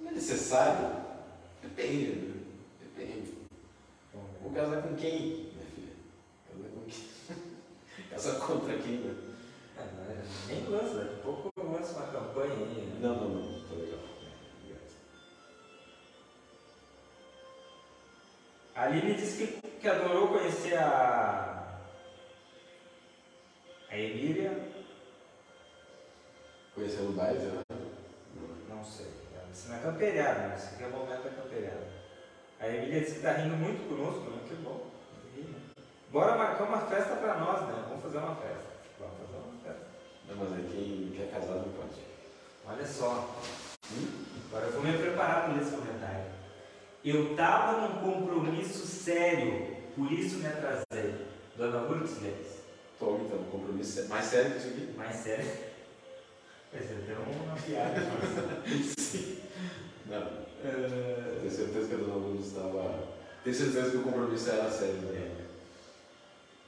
não 0.00 0.10
é 0.10 0.14
necessário? 0.14 1.02
Depende, 1.62 2.06
né? 2.06 2.34
Depende. 2.80 3.32
Vou 4.42 4.52
casar 4.52 4.82
com 4.82 4.94
quem, 4.94 5.20
minha 5.20 5.66
filha? 5.74 5.92
Casar 6.48 6.68
com 6.70 6.80
quem? 6.86 8.06
casar 8.10 8.34
contra 8.40 8.78
quem, 8.78 8.98
né? 8.98 9.14
É, 9.78 10.22
nem 10.48 10.68
lança, 10.68 10.94
daqui 10.94 11.14
a 11.14 11.22
pouco 11.22 11.50
eu 11.56 11.72
lanço 11.72 11.94
uma 11.94 12.06
campanha 12.06 12.52
aí. 12.52 12.86
Né? 12.86 12.98
Não, 13.00 13.14
não, 13.16 13.28
não, 13.30 13.61
A 18.82 18.86
Aline 18.86 19.14
disse 19.14 19.46
que, 19.46 19.68
que 19.78 19.88
adorou 19.88 20.26
conhecer 20.26 20.76
a, 20.76 21.78
a 23.88 23.96
Emília 23.96 24.50
Conhecendo 26.74 27.10
o 27.10 27.12
baile, 27.12 27.38
né? 27.38 27.62
Não 28.68 28.84
sei. 28.84 29.06
Isso 29.52 29.68
não 29.68 29.76
é 29.76 29.82
camperiada, 29.82 30.48
né? 30.48 30.56
Isso 30.58 30.74
aqui 30.74 30.82
é 30.82 30.86
o 30.88 30.90
momento 30.90 31.22
da 31.22 31.30
camperiada. 31.30 31.86
A 32.58 32.68
Emília 32.68 32.98
disse 32.98 33.12
que 33.12 33.18
está 33.18 33.34
rindo 33.34 33.54
muito 33.54 33.88
conosco, 33.88 34.28
né? 34.30 34.42
Que 34.48 34.56
bom. 34.56 34.90
Bora 36.10 36.36
marcar 36.36 36.64
uma 36.64 36.80
festa 36.80 37.14
para 37.14 37.36
nós, 37.36 37.60
né? 37.68 37.84
Vamos 37.88 38.02
fazer 38.02 38.18
uma 38.18 38.34
festa. 38.34 38.66
Vamos 38.98 39.14
fazer 39.16 39.38
uma 39.44 39.62
festa. 39.62 39.86
Não, 40.26 40.36
mas 40.38 40.52
aí 40.54 40.68
quem 40.72 41.16
quer 41.16 41.30
casar 41.30 41.54
não 41.54 41.72
pode. 41.72 42.02
Olha 42.66 42.84
só. 42.84 43.32
Hum? 43.92 44.24
Agora 44.48 44.66
eu 44.66 44.72
vou 44.72 44.82
me 44.82 44.98
preparar 44.98 45.44
para 45.44 45.62
esse 45.62 45.70
comentário. 45.70 46.31
Eu 47.04 47.32
estava 47.32 47.88
num 47.88 48.00
compromisso 48.00 48.86
sério, 48.86 49.76
por 49.96 50.12
isso 50.12 50.36
me 50.36 50.46
atrasei. 50.46 51.26
Dona 51.56 51.80
Lourdes 51.80 52.22
Leves. 52.22 52.62
Estou 52.92 53.20
então, 53.20 53.38
um 53.40 53.50
compromisso 53.50 54.08
mais 54.08 54.24
sério 54.26 54.52
que 54.52 54.58
isso 54.58 54.68
aqui? 54.68 54.94
Mais 54.96 55.16
sério. 55.16 55.44
Ser 55.44 57.02
até 57.02 57.14
uma 57.14 57.56
piada. 57.56 58.00
Sim. 58.96 59.38
Não. 60.06 60.22
Uh... 60.22 61.40
Tenho 61.40 61.50
certeza 61.50 61.88
que 61.88 61.94
a 61.94 61.98
Dona 61.98 62.14
Lourdes 62.14 62.46
estava. 62.46 63.08
Tenho 63.42 63.56
certeza 63.56 63.90
que 63.90 63.96
o 63.96 64.02
compromisso 64.02 64.50
era 64.50 64.70
sério. 64.70 64.94
Né? 64.94 65.36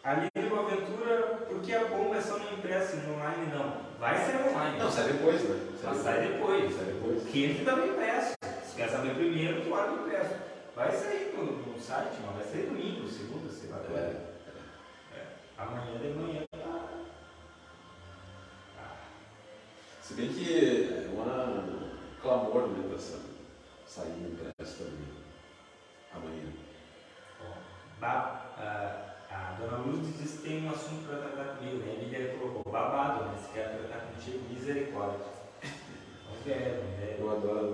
Ali 0.03 0.29
no 0.35 0.61
Aventura, 0.61 1.47
porque 1.49 1.73
a 1.73 1.85
bomba 1.85 2.16
é 2.16 2.20
só 2.20 2.38
no 2.38 2.59
impresso, 2.59 2.97
no 2.97 3.14
online 3.14 3.47
não. 3.55 3.77
Vai 4.01 4.18
ser 4.27 4.37
online. 4.51 4.79
Não, 4.79 4.90
sai 4.90 5.12
depois, 5.12 5.40
né? 5.42 5.61
Sai, 5.81 5.94
Mas 5.94 6.03
sai 6.03 6.29
depois. 6.29 6.75
Sai 6.75 6.85
depois. 6.87 7.23
Que 7.23 7.44
entre 7.44 7.64
também 7.64 7.90
impresso. 7.90 8.34
Se 9.74 9.80
quer 9.80 9.80
saber 9.80 9.80
primeiro, 9.80 9.80
tu 9.80 9.80
olha 9.80 9.92
o 9.92 10.06
impresso. 10.06 10.34
Vai 10.76 10.92
sair 10.92 11.34
no, 11.37 11.72
no 11.72 11.80
site, 11.80 12.16
mas 12.24 12.37
vai 12.37 12.44
sair 12.44 12.66
domingo, 12.66 13.08
segunda, 13.08 13.48
lá. 13.70 13.98
É. 13.98 15.16
é. 15.16 15.26
Amanhã 15.58 15.98
de 15.98 16.08
manhã. 16.08 16.44
Ah. 18.78 18.96
Se 20.00 20.14
bem 20.14 20.32
que 20.32 20.88
é 20.88 21.08
uma 21.12 21.64
clamor 22.22 22.68
né, 22.68 22.88
para 22.88 22.98
sair 23.87 24.10
no 24.10 24.32
impresso 24.32 24.84
também. 24.84 25.08
Amanhã. 26.14 26.52
Bah, 28.00 28.54
uh, 28.58 29.34
a 29.34 29.56
dona 29.58 29.78
Lourdes 29.78 30.18
disse 30.18 30.38
que 30.38 30.48
tem 30.48 30.66
um 30.66 30.70
assunto 30.70 31.06
para 31.08 31.18
tratar 31.18 31.56
comigo, 31.56 31.78
né? 31.78 31.96
A 31.96 32.02
Lídia 32.02 32.37
colocou 32.38 32.72
babado, 32.72 33.24
né? 33.24 33.38
Se 33.38 33.52
quer 33.52 33.76
tratar 33.78 34.06
contigo, 34.06 34.44
misericórdia. 34.48 35.26
Vamos 36.26 36.44
ver. 36.44 37.16
Eu 37.18 37.30
adoro 37.30 37.73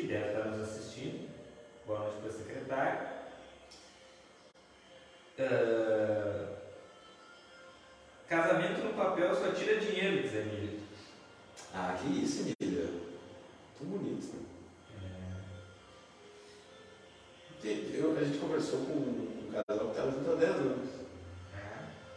que 0.00 0.06
deve 0.06 0.28
estar 0.28 0.44
nos 0.46 0.60
assistindo. 0.62 1.28
Boa 1.86 2.00
noite 2.00 2.16
para 2.20 2.30
a 2.30 2.32
secretária. 2.32 3.08
Uh... 5.38 6.60
Casamento 8.26 8.84
no 8.84 8.94
papel 8.94 9.34
só 9.34 9.50
tira 9.52 9.80
dinheiro, 9.80 10.22
diz 10.22 10.34
a 10.34 10.38
Emília. 10.38 10.78
Ah, 11.74 11.98
que 12.00 12.24
isso, 12.24 12.54
Emília. 12.60 12.88
Tão 13.78 13.88
bonito, 13.88 14.36
né? 14.36 14.46
Eu, 17.92 18.16
a 18.16 18.24
gente 18.24 18.38
conversou 18.38 18.80
com 18.86 18.92
um 18.92 19.52
casal 19.52 19.86
que 19.86 19.90
estava 19.90 20.10
junto 20.12 20.30
há 20.30 20.34
10 20.36 20.50
anos. 20.52 20.88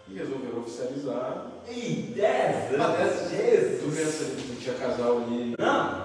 E 0.07 0.13
resolveram 0.13 0.59
oficializar. 0.59 1.51
Em 1.67 2.11
10 2.13 2.79
anos? 2.79 3.29
Jesus! 3.29 3.81
Tu 3.81 3.95
pensa 3.95 4.35
que 4.35 4.61
tinha 4.61 4.75
casal 4.75 5.17
ali. 5.23 5.55
Não, 5.57 6.02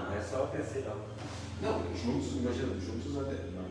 Não, 1.60 1.82
juntos, 1.94 2.36
imagina, 2.36 2.78
juntos 2.80 3.14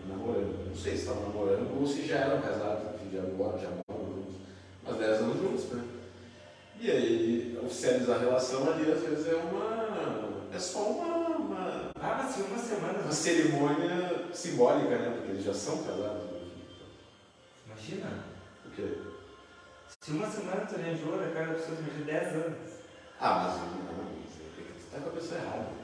namorando. 0.07 0.67
Não 0.67 0.75
sei 0.75 0.93
se 0.93 1.03
estavam 1.03 1.23
namorando 1.29 1.79
ou 1.79 1.87
se 1.87 2.05
já 2.05 2.17
eram 2.17 2.41
casados, 2.41 2.97
já 3.11 3.21
moram, 3.21 3.57
já 3.57 3.69
moram 3.69 4.05
juntos. 4.15 4.35
Mas 4.83 4.97
10 4.97 5.19
anos 5.19 5.41
juntos, 5.41 5.65
né? 5.71 5.83
E 6.79 6.91
aí, 6.91 7.59
oficializar 7.63 8.17
a 8.17 8.19
relação 8.19 8.71
ali 8.71 8.91
às 8.91 9.01
vezes 9.01 9.27
é 9.27 9.35
uma. 9.35 10.47
É 10.53 10.59
só 10.59 10.79
uma. 10.91 11.37
uma 11.37 11.91
ah, 11.99 12.31
se 12.31 12.41
uma 12.41 12.57
semana. 12.57 12.99
Uma 12.99 13.11
cerimônia 13.11 14.25
simbólica, 14.33 14.97
né? 14.97 15.11
Porque 15.15 15.31
eles 15.31 15.45
já 15.45 15.53
são 15.53 15.83
casados. 15.83 16.23
Imagina. 17.65 18.25
O 18.65 18.69
quê? 18.71 18.97
Se 20.01 20.11
uma 20.11 20.29
semana 20.29 20.65
tu 20.65 20.79
enjoa 20.79 21.17
da 21.17 21.31
cara 21.31 21.47
das 21.47 21.61
pessoas, 21.61 21.79
imagina 21.79 22.05
10 22.05 22.45
anos. 22.45 22.57
Ah, 23.19 23.43
mas 23.43 23.57
não, 23.57 23.87
você 24.27 24.95
tá 24.95 24.99
com 24.99 25.09
a 25.09 25.13
pessoa 25.13 25.41
errada. 25.41 25.76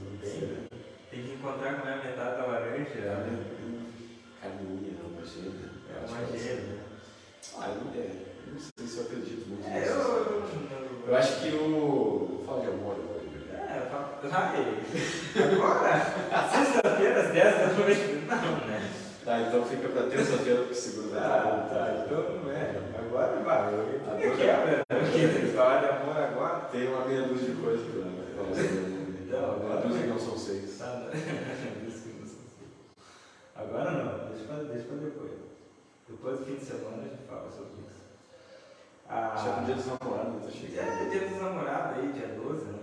É, 0.00 0.04
não, 0.04 0.16
bem. 0.18 0.40
Né? 0.40 0.66
Tem 1.10 1.22
que 1.22 1.32
encontrar 1.32 1.80
com 1.80 1.88
a 1.88 1.96
metade 1.96 2.36
da 2.36 2.46
laranja. 2.46 3.00
Né? 3.00 3.44
Carninha, 4.40 4.92
uma 5.04 5.26
gêmea. 5.26 5.70
É 5.88 6.08
uma 6.08 6.38
gêmea. 6.38 6.54
Né? 6.56 6.78
Ah, 7.58 7.68
não, 7.68 7.92
é, 8.00 8.10
não 8.46 8.58
sei 8.58 8.86
se 8.86 8.96
eu 8.98 9.04
acredito 9.04 9.48
muito 9.48 9.66
é, 9.68 9.80
nisso. 9.80 9.92
Eu, 9.92 11.08
eu, 11.08 11.16
acho 11.16 11.40
que 11.40 11.48
o. 11.54 12.42
Fala 12.46 12.60
de 12.60 12.66
amor 12.68 12.96
agora. 12.96 13.20
É, 13.52 13.88
agora, 15.42 15.92
sexta-feira 16.50 17.20
às 17.20 17.32
10 17.32 17.54
da 17.54 17.66
noite, 17.74 18.26
não, 18.26 18.66
né? 18.66 18.90
Tá, 19.24 19.40
então 19.42 19.64
fica 19.64 19.88
pra 19.88 20.02
terça-feira 20.04 20.64
que 20.64 20.74
seguro 20.74 21.10
vai 21.10 21.22
Ah, 21.22 21.68
tá, 21.70 22.04
então 22.06 22.22
não 22.42 22.50
é. 22.50 22.74
Agora 22.98 23.40
vai, 23.42 23.58
agora, 23.68 24.84
porque 24.88 25.18
eles 25.18 25.54
falam 25.54 25.80
de 25.80 25.86
amor 25.86 26.16
agora. 26.16 26.60
Tem 26.72 26.88
uma 26.88 27.04
meia 27.06 27.22
dúzia 27.22 27.54
de 27.54 27.60
coisas 27.60 27.86
pra 27.86 28.02
falar 28.36 28.54
sobre 28.54 29.24
Então, 29.26 29.44
agora. 29.44 29.80
Dúzia 29.80 30.02
que 30.02 30.08
não 30.08 30.18
são 30.18 30.38
seis. 30.38 30.78
Tá, 30.78 31.10
agora 33.56 33.90
não, 33.90 34.30
deixa 34.30 34.44
pra, 34.46 34.56
deixa 34.64 34.84
pra 34.88 34.96
depois. 34.96 35.32
Depois 36.08 36.38
do 36.38 36.44
fim 36.46 36.54
de 36.56 36.64
semana 36.64 36.96
a 36.98 37.04
gente 37.04 37.22
fala 37.28 37.50
sobre 37.50 37.82
isso. 37.86 38.00
Ah, 39.08 39.34
Já 39.36 39.50
é 39.50 39.59
o 39.59 39.59
dia 39.70 39.76
dos 39.76 39.86
namorados? 39.86 40.44
Tá 40.44 40.50
chegando. 40.50 40.88
É, 40.88 41.08
dia 41.10 41.28
dos 41.28 41.42
namorados 41.42 41.98
aí, 41.98 42.12
dia 42.12 42.28
12, 42.28 42.64
né? 42.64 42.78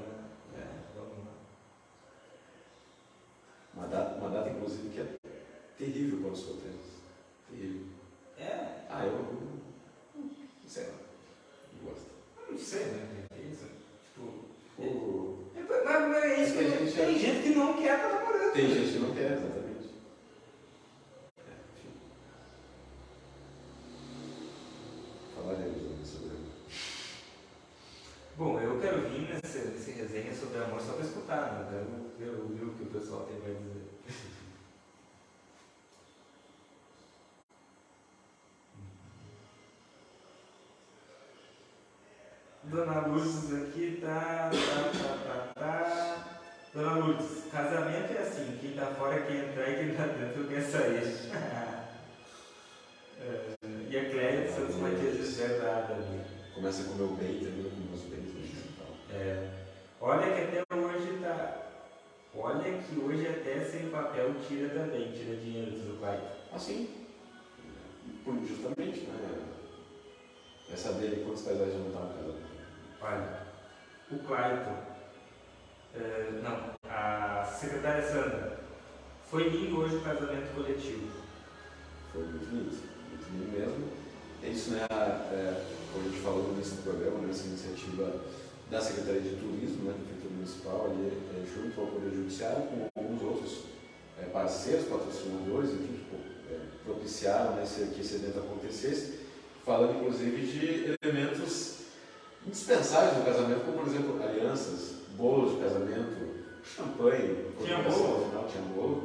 Uma 3.73 3.88
data, 3.88 4.15
uma 4.15 4.30
data 4.30 4.50
inclusive, 4.50 4.89
que 4.89 5.02
é 5.02 5.08
terrível 5.78 6.19
para 6.21 6.32
os 6.32 6.39
solteiros. 6.39 6.80
Terrível. 7.50 7.88
É? 8.39 8.86
Ah, 8.89 9.06
eu. 9.06 9.12
Não 10.15 10.30
sei 10.65 10.84
lá. 10.84 10.93
Não 11.73 11.89
gosto. 11.89 12.06
Não 12.50 12.58
sei, 12.58 12.86
né? 12.86 13.26
É 13.32 13.41
isso. 13.41 13.65
Tipo. 14.04 14.47
O... 14.82 15.52
É, 15.56 15.62
mas, 15.62 16.10
mas 16.10 16.23
é 16.23 16.43
isso 16.43 16.54
que, 16.54 16.69
gente 16.69 16.95
tem 16.95 17.15
é... 17.15 17.19
gente 17.19 17.43
que 17.43 17.56
não 17.56 17.73
quer 17.73 17.95
estar 17.97 18.10
namorando. 18.10 18.54
Tem 18.54 18.73
gente 18.73 18.93
que 18.93 19.00
não 19.00 19.13
quer, 19.13 19.32
exatamente. 19.34 19.89
É, 21.38 21.52
enfim. 21.76 21.93
Falaremos 25.36 26.08
sobre 26.08 26.38
Bom, 28.38 28.60
eu 28.60 28.80
quero 28.80 29.02
vir 29.10 29.34
nesse, 29.34 29.58
nesse 29.69 29.91
resenha 29.93 30.32
sobre 30.32 30.60
amor 30.60 30.80
só 30.80 30.93
para 30.93 31.06
escutar, 31.06 31.54
né? 31.54 31.67
Eu 31.73 32.12
quero 32.19 32.41
ouvir 32.43 32.65
o 32.65 32.73
que 32.76 32.84
o 32.84 32.86
pessoal 32.86 33.26
tem 33.26 33.39
para 33.39 33.52
dizer. 33.52 33.88
Dona 42.65 43.07
Lourdes 43.17 43.51
aqui 43.51 43.97
tá, 43.99 44.51
tá, 44.51 44.91
tá, 44.93 45.17
tá, 45.25 45.51
tá. 45.56 46.39
Dona 46.71 46.97
Lourdes, 46.97 47.45
casamento 47.51 48.13
é 48.13 48.21
assim, 48.21 48.58
quem 48.62 48.75
tá 48.75 48.86
fora 48.91 49.21
quer 49.21 49.49
entrar 49.49 49.69
e 49.71 49.75
quem 49.75 49.95
tá 49.95 50.06
dentro 50.06 50.47
quer 50.47 50.62
sair. 50.62 51.01
é, 53.19 53.56
e 53.89 53.97
a 53.97 54.10
Cléia 54.12 54.47
de 54.47 54.53
Santos 54.53 54.75
Matias 54.75 55.17
de 55.17 55.23
Verdade 55.23 55.93
ali. 55.93 56.21
Começa 56.53 56.84
com 56.84 56.91
o 56.91 56.95
meu 56.95 57.08
bem, 57.15 57.39
termina 57.39 57.69
com 57.69 57.89
meus 57.89 58.03
bens. 58.03 58.27
É. 59.12 59.49
Olha 59.99 60.32
que 60.36 60.41
até 60.41 60.75
hoje 60.75 61.19
tá. 61.19 61.63
Olha 62.36 62.84
que 62.84 62.99
hoje 62.99 63.27
até 63.27 63.65
sem 63.65 63.89
papel 63.89 64.36
tira 64.47 64.69
também, 64.69 65.12
tira 65.12 65.38
dinheiro 65.38 65.71
do 65.71 65.99
pai. 65.99 66.21
Assim. 66.53 66.88
Justamente, 68.47 69.08
né? 69.08 69.39
É 70.71 70.75
saber 70.75 71.23
quantos 71.25 71.43
casais 71.43 71.71
já 71.71 71.80
não 71.80 71.88
estavam 71.88 72.10
casados. 72.10 72.57
Olha, 73.00 73.48
o 74.12 74.18
Clayton, 74.20 74.76
é, 75.96 76.42
não, 76.42 76.72
a 76.90 77.46
secretária 77.46 78.02
Sandra, 78.02 78.60
foi 79.30 79.50
lindo 79.50 79.82
hoje 79.82 79.98
o 79.98 80.02
casamento 80.02 80.56
coletivo. 80.56 81.08
Foi 82.12 82.24
muito 82.24 82.46
lindo, 82.46 82.78
muito 83.10 83.30
lindo 83.32 83.52
mesmo. 83.52 83.88
É 84.44 84.50
isso, 84.50 84.72
né? 84.72 84.88
É, 84.90 85.64
como 85.94 86.06
a 86.06 86.10
gente 86.10 86.22
falou 86.22 86.44
no 86.44 86.54
início 86.54 86.78
do 86.78 86.84
programa, 86.84 87.28
nessa 87.28 87.46
iniciativa 87.46 88.22
da 88.70 88.82
Secretaria 88.82 89.22
de 89.22 89.36
Turismo, 89.36 89.86
né, 89.86 89.92
da 89.92 90.00
Prefeitura 90.00 90.34
Municipal, 90.34 90.86
ali, 90.92 91.18
é, 91.36 91.46
junto 91.46 91.80
ao 91.80 91.88
Poder 91.88 92.12
Judiciário, 92.16 92.64
com 92.64 92.90
alguns 92.96 93.22
outros 93.22 93.64
é, 94.20 94.26
parceiros, 94.26 94.86
patrocinadores, 94.88 95.72
enfim, 95.72 96.00
que 96.10 96.54
é, 96.54 96.60
propiciaram 96.84 97.56
né, 97.56 97.64
que 97.64 98.02
esse 98.02 98.16
evento 98.16 98.40
acontecesse, 98.40 99.20
falando 99.64 100.00
inclusive 100.00 100.46
de 100.48 100.98
elementos 101.02 101.87
indispensáveis 102.48 103.18
no 103.18 103.26
casamento, 103.26 103.66
como 103.66 103.78
por 103.78 103.88
exemplo 103.88 104.24
alianças, 104.24 104.96
bolos 105.18 105.56
de 105.56 105.62
casamento, 105.62 106.28
champanhe, 106.64 107.46
tinha 107.64 107.78
bolo? 107.84 108.30
Final, 108.30 108.48
tinha 108.50 108.64
bolo. 108.64 109.04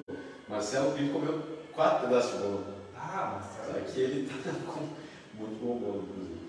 Marcelo 0.48 0.92
Pinto 0.92 1.12
comeu 1.12 1.42
quatro 1.72 2.08
pedaços 2.08 2.32
de 2.32 2.38
bolo. 2.38 2.64
Ah, 2.96 3.40
Marcelo. 3.40 3.78
Aqui 3.78 4.00
ele 4.00 4.30
está 4.30 4.50
com 4.70 4.88
muito 5.34 5.60
bom 5.60 5.78
bolo, 5.78 6.08
inclusive. 6.08 6.42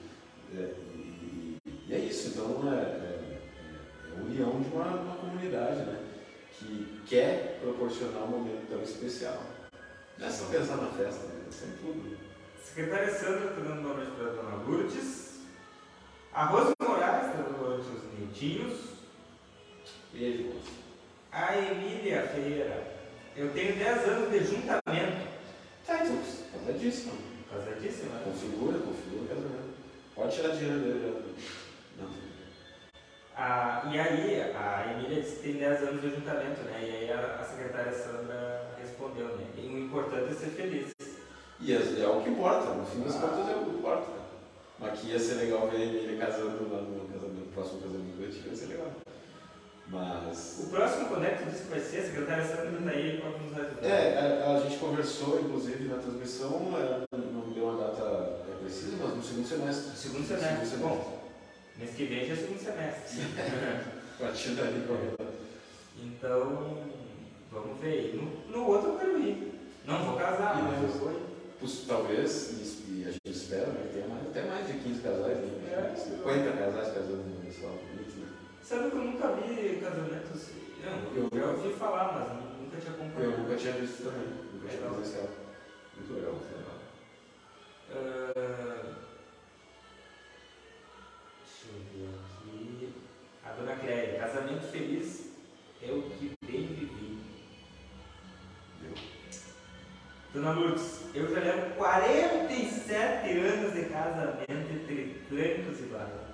É, 0.55 0.73
e, 0.95 1.57
e, 1.87 1.93
é 1.93 1.97
isso, 1.97 2.29
então 2.29 2.71
é, 2.71 2.75
é, 2.75 2.79
é, 2.79 4.17
a 4.17 4.21
união 4.21 4.61
de 4.61 4.69
uma, 4.69 4.85
uma 4.85 5.15
comunidade, 5.15 5.79
né? 5.79 5.99
Que 6.59 7.01
quer 7.07 7.59
proporcionar 7.61 8.23
um 8.23 8.27
momento 8.27 8.69
tão 8.69 8.81
especial. 8.81 9.41
Não 10.19 10.27
é 10.27 10.29
só 10.29 10.45
pensar 10.45 10.77
na 10.77 10.87
festa, 10.91 11.25
né? 11.25 11.41
É 11.47 11.51
sempre 11.51 11.77
tudo. 11.81 12.17
Secretária 12.63 13.11
Sandra 13.11 13.53
dando 13.55 13.81
boa 13.81 13.95
noite 13.95 14.11
para 14.11 14.29
a 14.29 14.33
dona 14.33 14.63
Lourdes. 14.63 15.22
A 16.33 16.45
Rosa 16.45 16.73
Moraes 16.81 17.27
noite 17.61 17.87
aos 17.89 18.19
netinhos. 18.19 18.79
Beijo. 20.11 20.49
A 21.31 21.55
Emília 21.55 22.23
Ferreira. 22.23 22.87
Eu 23.37 23.53
tenho 23.53 23.75
10 23.75 24.07
anos 24.09 24.31
de 24.31 24.39
juntamento. 24.43 25.27
Tá, 25.85 26.03
então, 26.03 26.19
casadíssima. 26.57 27.13
Né? 27.53 28.21
Configura, 28.25 28.79
configura 28.79 29.21
o 29.21 29.27
casamento. 29.27 29.73
Pode 30.15 30.35
tirar 30.35 30.55
dinheiro 30.55 30.79
dele. 30.79 31.35
já. 31.37 32.01
Não. 32.01 32.09
Ah, 33.35 33.91
e 33.91 33.99
aí, 33.99 34.41
a 34.41 34.91
Emília 34.91 35.21
disse 35.21 35.35
que 35.35 35.43
tem 35.43 35.59
10 35.59 35.83
anos 35.83 36.01
de 36.01 36.09
juntamento, 36.15 36.61
né? 36.61 36.79
E 36.81 36.95
aí 36.95 37.11
a, 37.11 37.41
a 37.41 37.43
secretária 37.43 37.91
Sandra 37.91 38.71
respondeu, 38.79 39.37
né? 39.37 39.45
E 39.55 39.67
o 39.67 39.85
importante 39.85 40.31
é 40.31 40.35
ser 40.35 40.49
feliz. 40.49 40.91
E 41.59 41.73
é, 41.73 42.01
é 42.01 42.07
o 42.07 42.21
que 42.21 42.29
importa, 42.31 42.73
no 42.73 42.85
fim 42.85 43.01
das 43.01 43.15
contas 43.15 43.49
é 43.49 43.55
o 43.55 43.65
que 43.65 43.77
importa. 43.77 44.22
Mas 44.83 44.99
que 44.99 45.07
ia 45.07 45.19
ser 45.19 45.35
legal 45.35 45.69
ver 45.69 45.79
ele 45.79 46.17
casando 46.19 46.69
lá 46.69 46.81
no 46.81 47.07
casamento, 47.07 47.53
próximo 47.53 47.81
casamento 47.81 48.17
do 48.17 48.49
ia 48.49 48.55
ser 48.55 48.65
legal. 48.65 48.91
Mas. 49.87 50.59
O 50.59 50.69
próximo 50.69 51.07
que 51.07 51.15
tu 51.15 51.49
disse 51.49 51.63
que 51.63 51.69
vai 51.69 51.79
ser? 51.79 51.99
A 51.99 52.03
secretária 52.03 52.43
Sandra 52.43 52.79
está 52.79 52.91
aí 52.91 53.21
pode 53.21 53.43
nos 53.45 53.57
ajudar. 53.57 53.87
É, 53.87 54.43
a, 54.43 54.57
a 54.57 54.59
gente 54.59 54.77
conversou, 54.79 55.39
inclusive, 55.39 55.87
na 55.87 55.97
transmissão, 55.99 56.73
é, 56.77 57.17
não 57.17 57.53
deu 57.53 57.63
uma 57.63 57.81
data 57.81 58.03
é, 58.03 58.57
precisa, 58.61 58.97
mas 58.99 59.15
no 59.15 59.23
segundo 59.23 59.47
semestre. 59.47 59.95
Segundo 59.95 60.27
semestre. 60.27 60.67
Segundo 60.67 60.89
Bom, 60.89 61.23
mês 61.77 61.91
que 61.95 62.05
vem 62.05 62.25
já 62.27 62.33
é 62.33 62.35
segundo 62.35 62.59
semestre. 62.59 63.21
A 64.19 64.23
partir 64.23 64.49
dali, 64.49 64.85
qualquer 64.85 65.11
data. 65.11 65.33
então, 66.01 66.77
vamos 67.51 67.79
ver. 67.79 68.15
No, 68.15 68.51
no 68.51 68.67
outro 68.67 68.89
eu 68.91 68.99
quero 68.99 69.19
ir. 69.19 69.53
Não 69.85 70.03
vou 70.03 70.17
casar, 70.17 70.61
mas 70.61 70.83
eu 70.83 70.99
vou 70.99 71.11
ir. 71.11 71.22
Talvez, 71.87 72.51
e, 72.89 73.05
a 73.07 73.11
gente 73.11 73.29
espera, 73.29 73.67
né, 73.67 73.89
tenha 73.93 74.07
mais, 74.07 74.27
até 74.27 74.41
mais 74.43 74.67
de 74.67 74.73
15 74.79 75.01
casais, 75.01 75.37
né? 75.37 75.93
É. 75.93 75.95
50 75.95 76.57
casais 76.57 76.93
casando 76.93 77.23
no 77.23 77.45
pessoal 77.45 77.71
bonito, 77.73 78.19
né? 78.19 78.27
Sabe 78.61 78.89
que 78.91 78.95
eu 78.97 79.03
nunca 79.05 79.27
vi 79.35 79.79
casamento 79.79 80.33
assim. 80.33 80.61
Não, 80.83 81.15
eu 81.15 81.29
já 81.33 81.51
ouvi 81.51 81.73
falar, 81.73 82.11
mas 82.13 82.33
nu- 82.43 82.63
nunca 82.65 82.77
tinha 82.81 82.91
acompanhado. 82.93 83.31
Eu 83.33 83.37
nunca 83.39 83.55
tinha 83.55 83.73
visto 83.73 84.03
também, 84.03 84.27
nunca 84.53 84.67
tinha 84.67 84.89
presenciado. 84.89 85.29
Muito 85.95 86.13
legal, 86.13 86.33
muito 86.33 86.51
legal. 86.51 86.79
Deixa 91.39 91.65
eu 91.71 91.79
ver 91.93 92.09
aqui. 92.09 92.93
A 93.45 93.51
dona 93.53 93.75
Cléia, 93.77 94.19
casamento 94.19 94.67
feliz 94.71 95.31
é 95.81 95.91
o 95.91 96.01
que 96.03 96.33
Dona 100.33 100.51
Lourdes, 100.51 101.01
eu 101.13 101.31
já 101.33 101.39
levo 101.41 101.75
47 101.75 103.37
anos 103.37 103.73
de 103.73 103.83
casamento 103.85 104.49
entre 104.49 105.21
trancos 105.29 105.79
e 105.79 105.83
barrancos. 105.83 106.33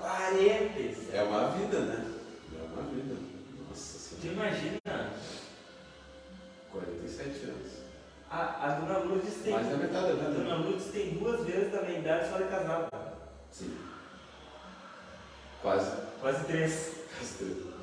47. 0.00 1.14
É 1.16 1.22
uma 1.24 1.48
vida, 1.50 1.80
né? 1.80 2.06
É 2.58 2.62
uma 2.72 2.82
vida. 2.90 3.16
Nossa 3.68 4.16
Tu 4.16 4.22
senhora. 4.22 4.48
imagina, 4.48 5.10
47 6.72 7.44
anos. 7.44 7.72
a, 8.30 8.64
a 8.66 8.68
dona 8.80 8.98
Lourdes 9.00 9.34
tem. 9.42 9.52
Mais 9.52 9.68
da 9.68 9.76
metade 9.76 10.06
da 10.06 10.12
a 10.12 10.14
vida. 10.14 10.30
dona 10.30 10.54
Lourdes 10.56 10.86
tem 10.86 11.10
duas 11.18 11.44
vezes 11.46 11.70
da 11.72 11.82
minha 11.82 11.98
idade 11.98 12.30
só 12.30 12.38
de 12.38 12.44
casada. 12.44 12.88
Sim. 13.50 13.76
Quase. 15.60 15.90
Quase 16.20 16.44
três. 16.46 16.94
Quase 17.18 17.34
três. 17.38 17.74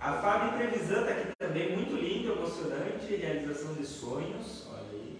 A 0.00 0.12
Fábio 0.14 0.58
Trevisan 0.58 1.00
está 1.00 1.12
aqui 1.12 1.35
também, 1.56 1.74
muito 1.74 1.96
lindo, 1.96 2.32
emocionante, 2.32 3.16
realização 3.16 3.72
de 3.72 3.86
sonhos. 3.86 4.66
Olha 4.68 4.90
aí. 4.92 5.18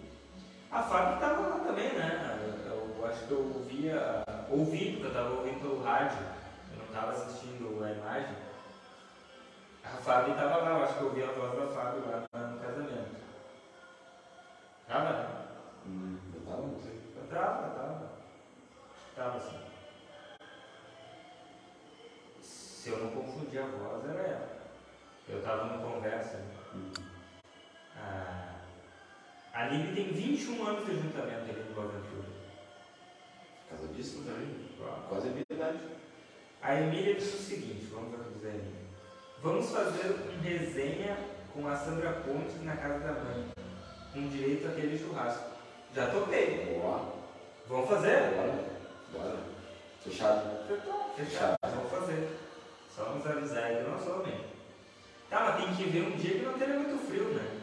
A 0.70 0.82
Fábio 0.82 1.14
estava 1.14 1.48
lá 1.48 1.58
também, 1.60 1.94
né? 1.94 2.38
Eu, 2.66 2.94
eu 2.98 3.06
acho 3.06 3.26
que 3.26 3.30
eu 3.32 3.38
ouvia, 3.38 4.22
ouvi, 4.50 4.90
porque 4.92 5.04
eu 5.04 5.08
estava 5.08 5.34
ouvindo 5.34 5.60
pelo 5.60 5.82
rádio, 5.82 6.18
eu 6.72 6.78
não 6.78 6.84
estava 6.84 7.12
assistindo 7.12 7.82
a 7.82 7.90
imagem. 7.90 8.36
A 9.82 9.88
Fábio 9.88 10.34
estava 10.34 10.56
lá, 10.58 10.70
eu 10.70 10.84
acho 10.84 10.94
que 10.94 11.00
eu 11.00 11.08
ouvi 11.08 11.22
a 11.22 11.32
voz 11.32 11.58
da 11.58 11.74
Fábio 11.74 12.02
lá 12.06 12.48
no 12.48 12.60
casamento. 12.60 13.16
Tava, 14.86 15.12
né? 15.12 15.28
Hum, 15.86 16.18
eu 16.34 16.40
tava, 16.42 16.62
não 16.66 16.78
sei. 16.80 17.00
Tava, 17.30 17.68
tava. 17.70 18.10
Tava 19.16 19.40
sim. 19.40 19.56
Se 22.42 22.90
eu 22.90 22.98
não 22.98 23.10
confundir 23.10 23.62
a 23.62 23.66
voz, 23.66 24.04
era 24.04 24.20
ela. 24.20 24.55
Eu 25.28 25.42
tava 25.42 25.64
numa 25.64 25.92
conversa. 25.92 26.40
Hum. 26.74 26.92
A, 27.96 28.54
a 29.52 29.64
Lili 29.66 29.94
tem 29.94 30.12
21 30.12 30.66
anos 30.66 30.86
de 30.86 30.94
juntamento 30.94 31.50
ali 31.50 31.64
no 31.68 31.74
Boa 31.74 31.88
Ventura. 31.88 32.28
Casadíssimo 33.68 34.24
também. 34.24 34.66
Quase 35.08 35.28
a 35.28 35.30
minha 35.32 35.44
idade. 35.50 35.78
A 36.62 36.74
Emília 36.74 37.14
disse 37.14 37.36
o 37.36 37.40
seguinte, 37.40 37.86
vamos 37.86 38.10
ver 38.10 38.20
o 38.20 38.24
que 38.24 38.38
diz 38.38 38.44
a 38.44 38.48
Emília. 38.50 38.86
Vamos 39.42 39.70
fazer 39.70 40.12
uma 40.12 40.42
resenha 40.42 41.18
com 41.52 41.66
a 41.68 41.76
Sandra 41.76 42.12
Pontes 42.12 42.62
na 42.62 42.76
casa 42.76 42.98
da 43.00 43.12
mãe, 43.12 43.48
com 44.12 44.28
direito 44.28 44.68
àquele 44.68 44.98
churrasco. 44.98 45.50
Já 45.94 46.10
topei. 46.10 46.78
Boa. 46.80 47.14
Vamos 47.66 47.88
fazer? 47.88 48.34
Bora. 48.34 48.64
Bora. 49.12 49.38
Fechado. 50.04 50.66
Fechado. 50.68 51.14
Fechado. 51.16 51.56
Vamos 51.62 51.90
fazer. 51.90 52.28
Só 52.94 53.10
nos 53.10 53.26
avisar 53.26 53.64
aí 53.64 53.82
do 53.82 53.90
nosso 53.90 54.10
homem. 54.10 54.55
Tá, 55.28 55.40
mas 55.40 55.56
tem 55.56 55.74
que 55.74 55.90
ver 55.90 56.02
um 56.02 56.16
dia 56.16 56.38
que 56.38 56.44
não 56.44 56.58
tenha 56.58 56.78
muito 56.78 57.06
frio, 57.06 57.24
né? 57.34 57.60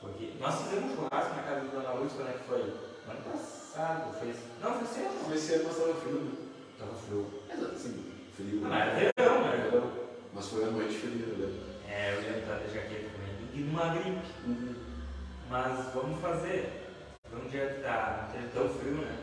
Porque 0.00 0.32
nós 0.38 0.62
fizemos 0.62 0.92
um 0.92 0.96
churrasco 0.96 1.34
na 1.34 1.42
casa 1.42 1.60
da 1.60 1.72
Dona 1.72 1.92
Luz, 1.92 2.12
quando 2.12 2.28
é 2.28 2.32
que 2.32 2.44
foi? 2.44 2.60
Ano 2.60 3.22
passado. 3.32 4.14
Foi... 4.18 4.34
Não, 4.62 4.74
foi 4.78 4.86
cedo. 4.86 5.14
não. 5.14 5.24
Comecei 5.24 5.60
a 5.60 5.62
mostrar 5.62 5.94
frio, 5.94 6.20
né? 6.20 6.32
Tava 6.78 6.94
frio. 6.94 7.42
Mas 7.48 7.62
assim, 7.64 8.12
frio. 8.36 8.60
Não, 8.60 8.68
né? 8.68 8.80
era 8.80 9.12
verão, 9.16 9.40
né? 9.42 9.68
Verão. 9.70 9.92
Mas 10.34 10.48
foi 10.48 10.64
a 10.64 10.70
noite 10.70 10.94
fria, 10.94 11.26
né? 11.26 11.68
É, 11.88 12.14
eu 12.14 12.22
ia 12.22 12.38
estar 12.38 12.58
de 12.58 12.74
jaqueta 12.74 13.10
também. 13.10 13.48
E 13.54 13.60
numa 13.60 13.88
gripe. 13.94 14.20
Uhum. 14.46 14.74
Mas 15.50 15.94
vamos 15.94 16.20
fazer. 16.20 16.84
Num 17.32 17.48
dia 17.48 17.66
que 17.66 17.82
tá 17.82 18.28
não 18.32 18.40
esteja 18.40 18.52
tão 18.54 18.78
frio, 18.78 18.92
né? 18.92 19.18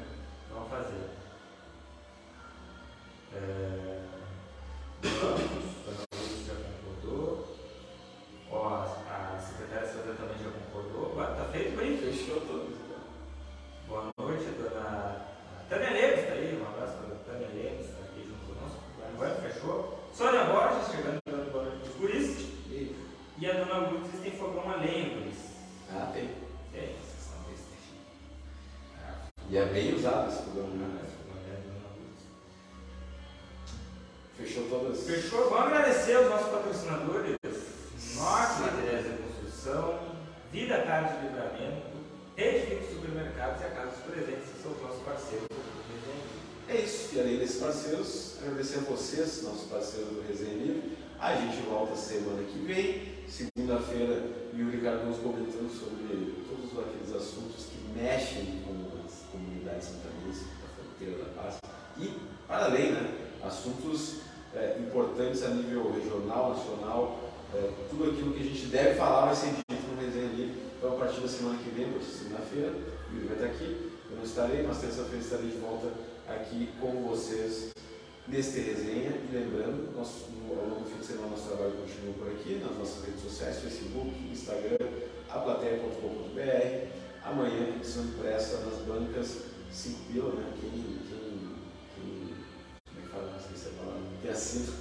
Vamos 0.52 0.70
fazer. 0.70 1.10
É... 3.36 4.02
Vamos. 5.04 6.05
É 29.66 29.74
bem 29.74 29.96
usado 29.96 30.32
esse 30.32 30.44
fogão 30.44 30.68
né? 30.68 30.78
dona 30.78 31.02
Lourdes. 31.96 32.22
Fechou 34.38 34.70
todas. 34.70 35.04
Fechou. 35.04 35.50
Vamos 35.50 35.68
agradecer 35.68 36.16
aos 36.16 36.30
nossos 36.30 36.50
patrocinadores. 36.50 37.36
Norte 38.16 38.62
Materiais 38.62 39.04
de 39.04 39.18
Construção, 39.18 40.00
Vida 40.52 40.78
de 40.78 41.28
Livramento, 41.28 41.88
Rede 42.36 42.66
Fix 42.68 42.94
Supermercados 42.94 43.62
e 43.62 43.66
a 43.66 43.70
Casa 43.72 43.92
dos 43.92 44.00
Presentes, 44.02 44.50
que 44.56 44.62
são 44.62 44.72
os 44.72 44.82
nossos 44.82 45.04
parceiros. 45.04 45.48
É 46.70 46.76
isso. 46.78 47.16
E 47.16 47.20
além 47.20 47.40
desses 47.40 47.62
parceiros, 47.62 48.38
agradecer 48.42 48.80
a 48.80 48.82
vocês, 48.82 49.44
nossos 49.44 49.68
parceiros 49.70 50.10
do 50.10 50.28
Resenha 50.28 50.54
Livre. 50.54 50.98
A 51.20 51.36
gente 51.36 51.62
volta 51.64 51.96
semana 51.96 52.44
que 52.44 52.60
vem. 52.60 53.16
Segunda-feira, 53.28 54.24
Yuri 54.56 54.78
Cardoso 54.82 55.20
comentando 55.22 55.70
sobre 55.70 56.36
todos 56.48 56.88
aqueles 56.88 57.16
assuntos 57.16 57.66
que 57.66 58.00
mexem 58.00 58.64
com 58.66 58.85
as 59.70 59.86
comunidades 59.86 59.88
santanenses 59.88 60.48
da 60.62 60.68
fronteira 60.76 61.24
da 61.24 61.42
paz. 61.42 61.58
E, 61.98 62.14
para 62.48 62.66
além, 62.66 62.92
né, 62.92 63.18
assuntos 63.44 64.22
é, 64.54 64.78
importantes 64.80 65.44
a 65.44 65.50
nível 65.50 65.92
regional, 65.92 66.56
nacional, 66.56 67.20
é, 67.54 67.72
tudo 67.90 68.12
aquilo 68.12 68.34
que 68.34 68.42
a 68.42 68.46
gente 68.46 68.68
deve 68.68 68.96
falar 68.96 69.26
vai 69.26 69.36
ser 69.36 69.52
dito 69.70 69.88
no 69.92 70.02
Resenha 70.02 70.32
Livre. 70.34 70.64
Então, 70.78 70.94
a 70.94 71.00
partir 71.00 71.22
da 71.22 71.28
semana 71.28 71.58
que 71.58 71.70
vem, 71.70 71.92
de 71.92 72.06
segunda-feira, 72.06 72.70
o 72.70 73.16
Yuri 73.16 73.28
vai 73.28 73.36
estar 73.36 73.48
aqui. 73.48 73.92
Eu 74.10 74.18
não 74.18 74.24
estarei, 74.24 74.64
mas 74.64 74.80
terça-feira 74.80 75.24
estarei 75.24 75.50
de 75.50 75.58
volta 75.58 75.92
aqui 76.28 76.70
com 76.80 77.08
vocês 77.08 77.72
neste 78.28 78.60
resenha. 78.60 79.12
E 79.12 79.30
lembrando, 79.34 79.96
nosso, 79.96 80.30
no, 80.32 80.60
ao 80.60 80.68
longo 80.68 80.82
do 80.82 80.90
fim 80.90 81.00
de 81.00 81.06
semana, 81.06 81.30
nosso 81.30 81.48
trabalho 81.48 81.74
continua 81.74 82.14
por 82.14 82.28
aqui, 82.28 82.62
nas 82.62 82.78
nossas 82.78 83.06
redes 83.06 83.22
sociais, 83.22 83.60
Facebook, 83.60 84.12
Instagram, 84.32 84.78
aplateia.com.br. 85.30 87.06
Amanhã, 87.26 87.70
edição 87.76 88.04
impressa 88.04 88.60
nas 88.60 88.76
bancas, 88.86 89.55
5 89.76 90.00
pila, 90.06 90.32
né? 90.36 90.54
Quem, 90.60 90.72
quem, 90.72 90.96
quem, 91.96 92.34
como 92.88 92.98
é 92.98 93.02
que 93.02 93.08
fala? 93.10 93.32
Não 93.32 93.40
sei 93.40 93.58
se 93.58 93.68
é 93.68 93.72
palavra. 93.78 94.02
Quem 94.22 94.32
assina, 94.32 94.74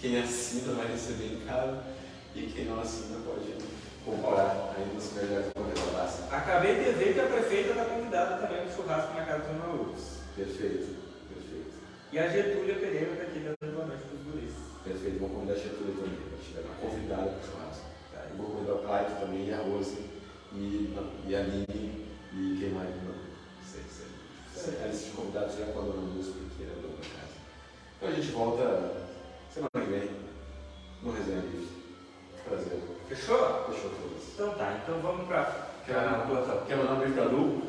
quem 0.00 0.20
assina 0.20 0.72
vai 0.74 0.86
receber 0.86 1.34
em 1.34 1.40
casa 1.40 1.82
e 2.36 2.42
quem 2.42 2.66
não 2.66 2.80
assina 2.80 3.18
pode 3.26 3.52
comprar 4.04 4.74
aí 4.76 4.94
nos 4.94 5.12
melhores 5.12 5.52
da 5.52 6.36
Acabei 6.36 6.76
de 6.76 6.92
ver 6.92 7.14
que 7.14 7.20
a 7.20 7.26
prefeita 7.26 7.70
está 7.70 7.84
convidada 7.86 8.36
também 8.36 8.62
para 8.62 8.72
o 8.72 8.76
churrasco 8.76 9.14
na 9.14 9.26
casa 9.26 9.52
do 9.52 9.58
Maurus. 9.58 10.18
Perfeito, 10.36 10.96
perfeito. 11.28 11.72
E 12.12 12.18
a 12.18 12.28
Getúlia 12.28 12.76
Pereira 12.76 13.12
está 13.12 13.22
aqui 13.24 13.40
dando 13.40 13.74
boa 13.74 13.86
noite 13.86 14.04
para 14.04 14.16
os 14.16 14.22
guris. 14.22 14.54
Perfeito, 14.84 15.18
vou 15.18 15.30
convidar 15.30 15.54
a 15.54 15.56
Getúlia 15.56 15.94
também, 15.94 16.16
para 16.16 16.38
estiver 16.38 16.62
convidada 16.80 17.30
para 17.30 17.38
o 17.38 17.50
churrasco. 17.50 17.86
Tá? 18.14 18.26
E 18.32 18.36
vou 18.36 18.46
convidar 18.46 18.74
o 18.74 18.82
Claudio 18.82 19.16
também, 19.16 19.48
e 19.48 19.52
a 19.52 19.58
Rose, 19.58 19.98
e, 20.52 20.94
e 21.26 21.34
a 21.34 21.42
Nini, 21.42 22.06
e 22.32 22.56
quem 22.60 22.70
mais? 22.70 22.94
Não, 23.02 23.14
sei, 23.66 23.82
sei. 23.90 24.17
A 24.58 24.86
lista 24.88 25.10
de 25.10 25.16
convidados 25.16 25.56
já 25.56 25.66
com 25.66 25.78
a 25.78 25.82
dona 25.82 26.14
Luz, 26.14 26.26
porque 26.26 26.64
é 26.64 26.66
a 26.66 26.82
dona 26.82 26.96
da 26.96 27.08
casa. 27.14 27.34
Então 27.96 28.08
a 28.08 28.12
gente 28.12 28.32
volta 28.32 28.92
semana 29.54 29.70
que 29.72 29.90
vem 29.92 30.10
no 31.00 31.12
Resenha 31.12 31.42
Livre. 31.42 31.68
Prazer. 32.44 32.80
Fechou? 33.08 33.64
Fechou 33.66 33.90
todas. 33.90 34.34
Então 34.34 34.54
tá, 34.54 34.80
então 34.82 35.00
vamos 35.00 35.28
para 35.28 35.68
Quer, 35.86 35.94
quer 36.66 36.76
mandar 36.76 36.94
um 36.94 36.98
beijo 36.98 37.14
pra 37.14 37.24
Lu? 37.24 37.62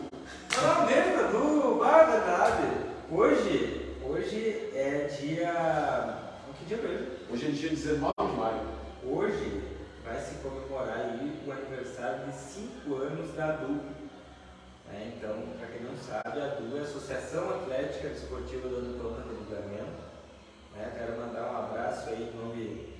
Mandar 0.55 0.81
um 0.81 0.85
beijo 0.87 1.11
pra 1.11 1.29
Lu, 1.29 1.83
ah, 1.83 2.03
verdade. 2.05 2.63
Hoje, 3.11 3.95
hoje 4.03 4.71
é 4.73 5.07
dia. 5.21 6.17
Que 6.57 6.65
dia 6.65 6.77
é 6.77 6.85
hoje? 6.85 7.11
Hoje 7.31 7.45
é 7.45 7.51
dia 7.51 7.69
19 7.69 8.13
de 8.19 8.35
maio. 8.35 8.61
Hoje 9.05 9.63
vai 10.03 10.19
se 10.19 10.35
comemorar 10.39 10.97
aí 10.97 11.39
o 11.45 11.51
aniversário 11.51 12.25
de 12.25 12.35
5 12.35 12.95
anos 12.95 13.35
da 13.35 13.51
DU. 13.57 13.79
É, 14.99 15.13
então, 15.15 15.43
para 15.57 15.67
quem 15.67 15.83
não 15.83 15.95
sabe, 15.95 16.41
a 16.41 16.55
DU 16.55 16.75
é 16.75 16.81
a 16.81 16.83
Associação 16.83 17.49
Atlética 17.51 18.09
Desportiva 18.09 18.67
do 18.67 18.77
Antônio 18.79 19.23
do 19.23 19.39
Livramento. 19.39 20.09
É, 20.77 20.89
quero 20.97 21.21
mandar 21.21 21.53
um 21.53 21.57
abraço 21.57 22.09
aí 22.09 22.29
em 22.29 22.37
nome 22.37 22.99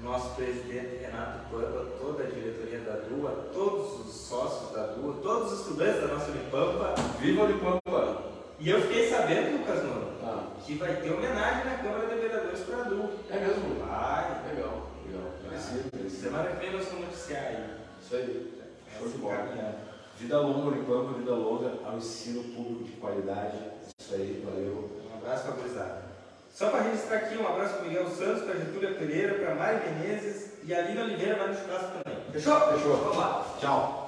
nosso 0.00 0.36
presidente 0.36 1.02
Renato 1.02 1.50
Pampa, 1.50 1.86
toda 1.98 2.22
a 2.22 2.26
diretoria 2.26 2.78
da 2.80 2.92
DUA, 3.00 3.50
todos 3.52 4.06
os 4.06 4.14
sócios 4.14 4.72
da 4.72 4.86
DUA, 4.86 5.20
todos 5.22 5.52
os 5.52 5.60
estudantes 5.60 6.00
da 6.00 6.06
nossa 6.14 6.30
Unipampa. 6.30 6.94
Viva 7.18 7.42
Unipampa! 7.42 8.22
E 8.60 8.70
eu 8.70 8.80
fiquei 8.82 9.10
sabendo, 9.10 9.58
Lucas 9.58 9.82
Nuno, 9.82 10.12
ah. 10.22 10.46
que 10.64 10.74
vai 10.74 10.96
ter 10.96 11.10
homenagem 11.10 11.64
na 11.64 11.78
Câmara 11.78 12.06
de 12.06 12.20
Vereadores 12.20 12.60
para 12.60 12.76
a 12.76 12.82
DUA. 12.84 13.10
É 13.28 13.40
mesmo? 13.40 13.84
Vai. 13.84 14.54
Legal, 14.54 14.90
legal. 15.04 15.32
Merecido. 15.42 16.10
Semana 16.10 16.50
que 16.50 16.64
vem 16.64 16.72
nós 16.72 16.86
vamos 16.86 17.06
noticiar 17.06 17.42
aí. 17.42 17.70
Isso 18.00 18.14
aí. 18.14 18.60
Show 18.98 19.08
de 19.08 19.18
bola. 19.18 19.89
Vida 20.20 20.38
longa, 20.38 20.68
Unipampa, 20.68 21.14
vida 21.14 21.34
longa 21.34 21.72
ao 21.82 21.96
ensino 21.96 22.44
público 22.54 22.84
de 22.84 22.92
qualidade. 22.92 23.56
Isso 23.98 24.14
aí, 24.14 24.44
valeu. 24.44 24.90
Um 25.10 25.16
abraço 25.16 25.44
para 25.44 25.54
a 25.54 25.56
gurizada. 25.56 26.02
Só 26.52 26.68
para 26.68 26.82
registrar 26.82 27.16
aqui, 27.16 27.38
um 27.38 27.48
abraço 27.48 27.76
para 27.76 27.84
Miguel 27.84 28.06
Santos, 28.10 28.42
para 28.42 28.56
Getúlia 28.56 28.94
Pereira, 28.96 29.34
para 29.34 29.54
Mari 29.54 29.78
Menezes 29.88 30.52
e 30.62 30.74
a 30.74 30.82
Lina 30.82 31.04
Oliveira 31.04 31.36
vai 31.36 31.48
no 31.48 31.54
churrasco 31.54 31.92
também. 32.02 32.20
Fechou? 32.32 32.60
Fechou. 32.60 32.96
Vamos 32.98 33.16
lá. 33.16 33.46
Tchau. 33.58 33.99